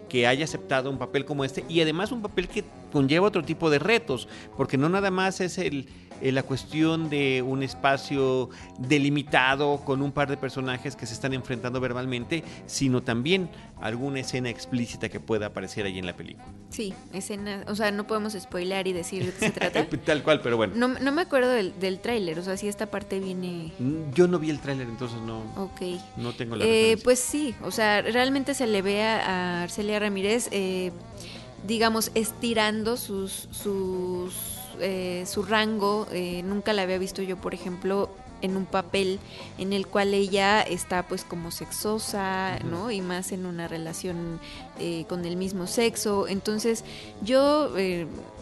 que 0.10 0.28
haya 0.28 0.46
aceptado 0.46 0.90
un 0.90 0.98
papel 0.98 1.26
como 1.26 1.44
este 1.44 1.66
y 1.68 1.82
además 1.82 2.12
un 2.12 2.22
papel 2.22 2.48
que 2.48 2.64
conlleva 2.92 3.28
otro 3.28 3.44
tipo 3.44 3.70
de 3.70 3.80
retos, 3.80 4.28
porque 4.56 4.78
no 4.78 4.88
nada 4.88 5.12
más 5.12 5.42
es 5.42 5.58
el, 5.58 5.88
eh, 6.22 6.32
la 6.32 6.44
cuestión 6.44 7.10
de 7.10 7.42
un 7.42 7.64
espacio 7.64 8.50
delimitado 8.78 9.82
con 9.86 10.02
un 10.02 10.12
par 10.12 10.30
de 10.30 10.38
personajes 10.38 10.96
que 10.96 11.06
se 11.06 11.14
están 11.14 11.34
enfrentando 11.34 11.80
verbalmente, 11.80 12.44
sino 12.66 13.04
también 13.04 13.50
alguna 13.82 14.22
escena 14.22 14.50
explícita 14.50 15.10
que 15.10 15.20
pueda 15.20 15.48
aparecer 15.48 15.86
ahí 15.86 16.00
en 16.00 16.06
la 16.06 16.16
película. 16.16 16.48
Sí, 16.70 16.94
escena, 17.14 17.64
o 17.68 17.76
sea, 17.76 17.92
no 17.92 18.08
podemos 18.08 18.34
spoilar 18.34 18.88
y 18.88 18.94
decir 18.94 19.26
de 19.26 19.32
qué 19.34 19.40
se 19.40 19.52
trata. 19.52 19.86
Tal 20.06 20.24
cual, 20.24 20.42
pero 20.42 20.58
bueno. 20.58 20.74
No, 20.76 20.88
no 20.88 21.12
me 21.12 21.22
acuerdo 21.22 21.50
del, 21.50 21.78
del 21.80 22.00
tráiler, 22.00 22.40
o 22.40 22.44
sea, 22.44 22.58
si 22.58 22.68
esta 22.68 22.88
parte 22.88 23.20
viene... 23.20 23.72
Mm, 23.80 24.12
yo 24.14 24.28
no 24.28 24.40
vi 24.40 24.50
el 24.50 24.60
tráiler, 24.60 24.88
entonces 24.88 25.20
no, 25.22 25.44
okay. 25.58 26.02
no 26.18 26.34
tengo 26.34 26.56
la 26.56 26.66
eh, 26.66 26.98
Pues 27.04 27.20
sí, 27.20 27.56
o 27.64 27.72
sea, 27.72 28.02
realmente 28.02 28.54
se 28.54 28.68
le 28.68 28.82
ve 28.82 29.04
a 29.04 29.64
Arcelia 29.64 30.00
Ramírez... 30.00 30.50
Eh, 30.52 30.92
digamos, 31.68 32.12
estirando 32.14 32.98
sus, 32.98 33.48
sus, 33.52 34.34
eh, 34.80 35.24
su 35.26 35.44
rango. 35.44 36.08
Eh, 36.12 36.44
nunca 36.44 36.74
la 36.74 36.84
había 36.84 36.98
visto 36.98 37.22
yo, 37.22 37.38
por 37.38 37.54
ejemplo, 37.54 38.10
en 38.42 38.58
un 38.58 38.66
papel 38.66 39.20
en 39.58 39.74
el 39.74 39.88
cual 39.88 40.14
ella 40.14 40.62
está 40.62 41.04
pues 41.04 41.24
como 41.24 41.52
sexosa, 41.52 42.60
¿no? 42.60 42.92
Y 42.92 43.02
más 43.02 43.32
en 43.32 43.46
una 43.46 43.68
relación 43.68 44.40
eh, 44.80 45.06
con 45.08 45.26
el 45.26 45.38
mismo 45.38 45.68
sexo. 45.68 46.28
Entonces 46.28 46.84
yo 47.22 47.72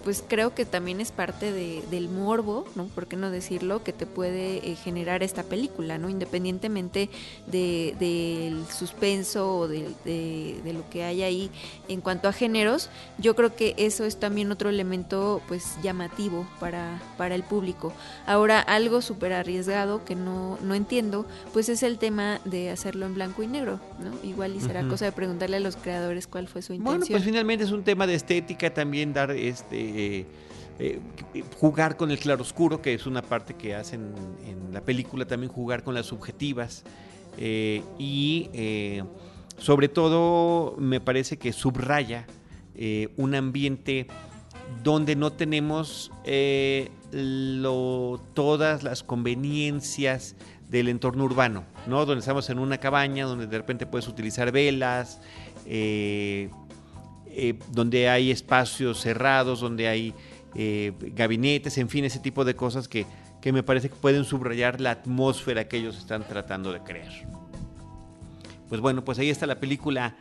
pues 0.03 0.23
creo 0.27 0.53
que 0.53 0.65
también 0.65 0.99
es 0.99 1.11
parte 1.11 1.51
de, 1.51 1.81
del 1.89 2.09
morbo, 2.09 2.65
¿no? 2.75 2.85
¿Por 2.87 3.07
qué 3.07 3.15
no 3.15 3.31
decirlo? 3.31 3.83
Que 3.83 3.93
te 3.93 4.05
puede 4.05 4.57
eh, 4.57 4.75
generar 4.75 5.23
esta 5.23 5.43
película, 5.43 5.97
¿no? 5.97 6.09
Independientemente 6.09 7.09
del 7.47 7.97
de, 7.97 8.55
suspenso 8.69 9.57
o 9.57 9.67
de, 9.67 9.93
de, 10.03 10.73
lo 10.73 10.89
que 10.89 11.03
hay 11.03 11.23
ahí 11.23 11.51
en 11.87 12.01
cuanto 12.01 12.27
a 12.27 12.33
géneros, 12.33 12.89
yo 13.17 13.35
creo 13.35 13.55
que 13.55 13.75
eso 13.77 14.05
es 14.05 14.17
también 14.17 14.51
otro 14.51 14.69
elemento 14.69 15.41
pues 15.47 15.77
llamativo 15.81 16.47
para, 16.59 17.01
para 17.17 17.35
el 17.35 17.43
público. 17.43 17.93
Ahora, 18.25 18.59
algo 18.59 19.01
súper 19.01 19.33
arriesgado 19.33 20.03
que 20.03 20.15
no, 20.15 20.57
no 20.61 20.75
entiendo, 20.75 21.25
pues 21.53 21.69
es 21.69 21.83
el 21.83 21.97
tema 21.97 22.41
de 22.43 22.71
hacerlo 22.71 23.05
en 23.05 23.13
blanco 23.13 23.43
y 23.43 23.47
negro, 23.47 23.79
¿no? 23.99 24.11
Igual 24.27 24.55
y 24.55 24.59
será 24.59 24.85
cosa 24.87 25.05
de 25.05 25.11
preguntarle 25.11 25.57
a 25.57 25.61
los 25.61 25.75
creadores 25.75 26.22
cuál 26.27 26.47
fue 26.47 26.61
su 26.61 26.73
intención. 26.73 26.99
Bueno, 26.99 27.11
pues 27.11 27.23
finalmente 27.23 27.63
es 27.63 27.71
un 27.71 27.83
tema 27.83 28.07
de 28.07 28.15
estética 28.15 28.73
también 28.73 29.13
dar 29.13 29.31
este 29.31 30.25
eh, 30.79 30.99
eh, 31.33 31.43
jugar 31.59 31.97
con 31.97 32.09
el 32.11 32.17
claroscuro, 32.17 32.81
que 32.81 32.93
es 32.93 33.05
una 33.05 33.21
parte 33.21 33.53
que 33.53 33.75
hacen 33.75 34.13
en 34.45 34.73
la 34.73 34.81
película, 34.81 35.25
también 35.25 35.51
jugar 35.51 35.83
con 35.83 35.93
las 35.93 36.07
subjetivas 36.07 36.83
eh, 37.37 37.83
y 37.99 38.49
sobre 39.57 39.87
todo 39.87 40.75
me 40.77 40.99
parece 40.99 41.37
que 41.37 41.53
subraya 41.53 42.25
un 43.17 43.35
ambiente 43.35 44.07
donde 44.83 45.15
no 45.15 45.31
tenemos 45.31 46.11
todas 48.33 48.83
las 48.83 49.03
conveniencias 49.03 50.35
del 50.73 50.89
entorno 50.89 51.25
urbano, 51.25 51.65
¿no? 51.85 52.03
Donde 52.03 52.21
estamos 52.21 52.49
en 52.49 52.57
una 52.57 52.79
cabaña, 52.79 53.25
donde 53.25 53.45
de 53.45 53.57
repente 53.59 53.85
puedes 53.85 54.07
utilizar 54.07 54.51
velas, 54.51 55.21
eh, 55.65 56.49
donde 57.71 58.09
hay 58.09 58.31
espacios 58.31 59.01
cerrados, 59.01 59.59
donde 59.59 59.87
hay 59.87 60.13
eh, 60.55 60.93
gabinetes, 60.99 61.77
en 61.77 61.89
fin, 61.89 62.05
ese 62.05 62.19
tipo 62.19 62.45
de 62.45 62.55
cosas 62.55 62.87
que, 62.87 63.05
que 63.41 63.51
me 63.51 63.63
parece 63.63 63.89
que 63.89 63.95
pueden 63.95 64.23
subrayar 64.23 64.79
la 64.79 64.91
atmósfera 64.91 65.67
que 65.67 65.77
ellos 65.77 65.97
están 65.97 66.27
tratando 66.27 66.71
de 66.71 66.79
crear. 66.81 67.11
Pues 68.69 68.81
bueno, 68.81 69.03
pues 69.03 69.19
ahí 69.19 69.29
está 69.29 69.45
la 69.45 69.59
película 69.59 70.15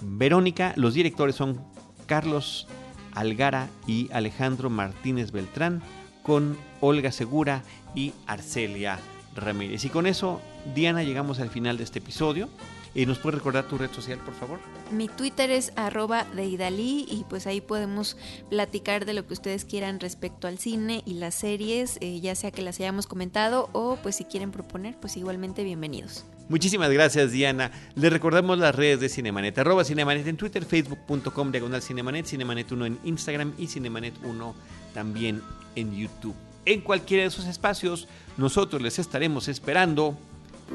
Verónica. 0.00 0.72
Los 0.76 0.94
directores 0.94 1.36
son 1.36 1.60
Carlos 2.06 2.66
Algara 3.14 3.68
y 3.86 4.08
Alejandro 4.12 4.70
Martínez 4.70 5.32
Beltrán, 5.32 5.82
con 6.22 6.56
Olga 6.80 7.12
Segura 7.12 7.62
y 7.94 8.12
Arcelia 8.26 8.98
Ramírez. 9.36 9.84
Y 9.84 9.88
con 9.88 10.06
eso, 10.06 10.40
Diana, 10.74 11.02
llegamos 11.02 11.40
al 11.40 11.50
final 11.50 11.76
de 11.76 11.84
este 11.84 11.98
episodio. 11.98 12.48
¿Y 12.94 13.06
nos 13.06 13.18
puedes 13.18 13.38
recordar 13.38 13.66
tu 13.66 13.76
red 13.76 13.90
social, 13.90 14.18
por 14.18 14.34
favor? 14.34 14.60
Mi 14.92 15.08
Twitter 15.08 15.50
es 15.50 15.72
arroba 15.74 16.24
de 16.36 16.44
Idalí 16.44 17.06
y 17.10 17.24
pues 17.28 17.46
ahí 17.48 17.60
podemos 17.60 18.16
platicar 18.50 19.04
de 19.04 19.14
lo 19.14 19.26
que 19.26 19.34
ustedes 19.34 19.64
quieran 19.64 19.98
respecto 19.98 20.46
al 20.46 20.58
cine 20.58 21.02
y 21.04 21.14
las 21.14 21.34
series, 21.34 21.98
eh, 22.00 22.20
ya 22.20 22.36
sea 22.36 22.52
que 22.52 22.62
las 22.62 22.78
hayamos 22.78 23.06
comentado 23.08 23.68
o 23.72 23.96
pues 23.96 24.16
si 24.16 24.24
quieren 24.24 24.52
proponer, 24.52 24.96
pues 25.00 25.16
igualmente 25.16 25.64
bienvenidos. 25.64 26.24
Muchísimas 26.48 26.90
gracias, 26.90 27.32
Diana. 27.32 27.72
Les 27.96 28.12
recordamos 28.12 28.58
las 28.58 28.74
redes 28.74 29.00
de 29.00 29.08
Cinemanet, 29.08 29.58
arroba 29.58 29.82
Cinemanet 29.82 30.26
en 30.28 30.36
Twitter, 30.36 30.64
facebook.com 30.64 31.50
diagonal 31.50 31.82
Cinemanet, 31.82 32.26
Cinemanet1 32.26 32.86
en 32.86 32.98
Instagram 33.02 33.54
y 33.58 33.66
Cinemanet1 33.66 34.52
también 34.92 35.42
en 35.74 35.96
YouTube. 35.96 36.34
En 36.66 36.80
cualquiera 36.80 37.22
de 37.22 37.28
esos 37.28 37.46
espacios, 37.46 38.08
nosotros 38.36 38.80
les 38.80 38.98
estaremos 38.98 39.48
esperando 39.48 40.16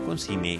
con 0.06 0.20
cine 0.20 0.60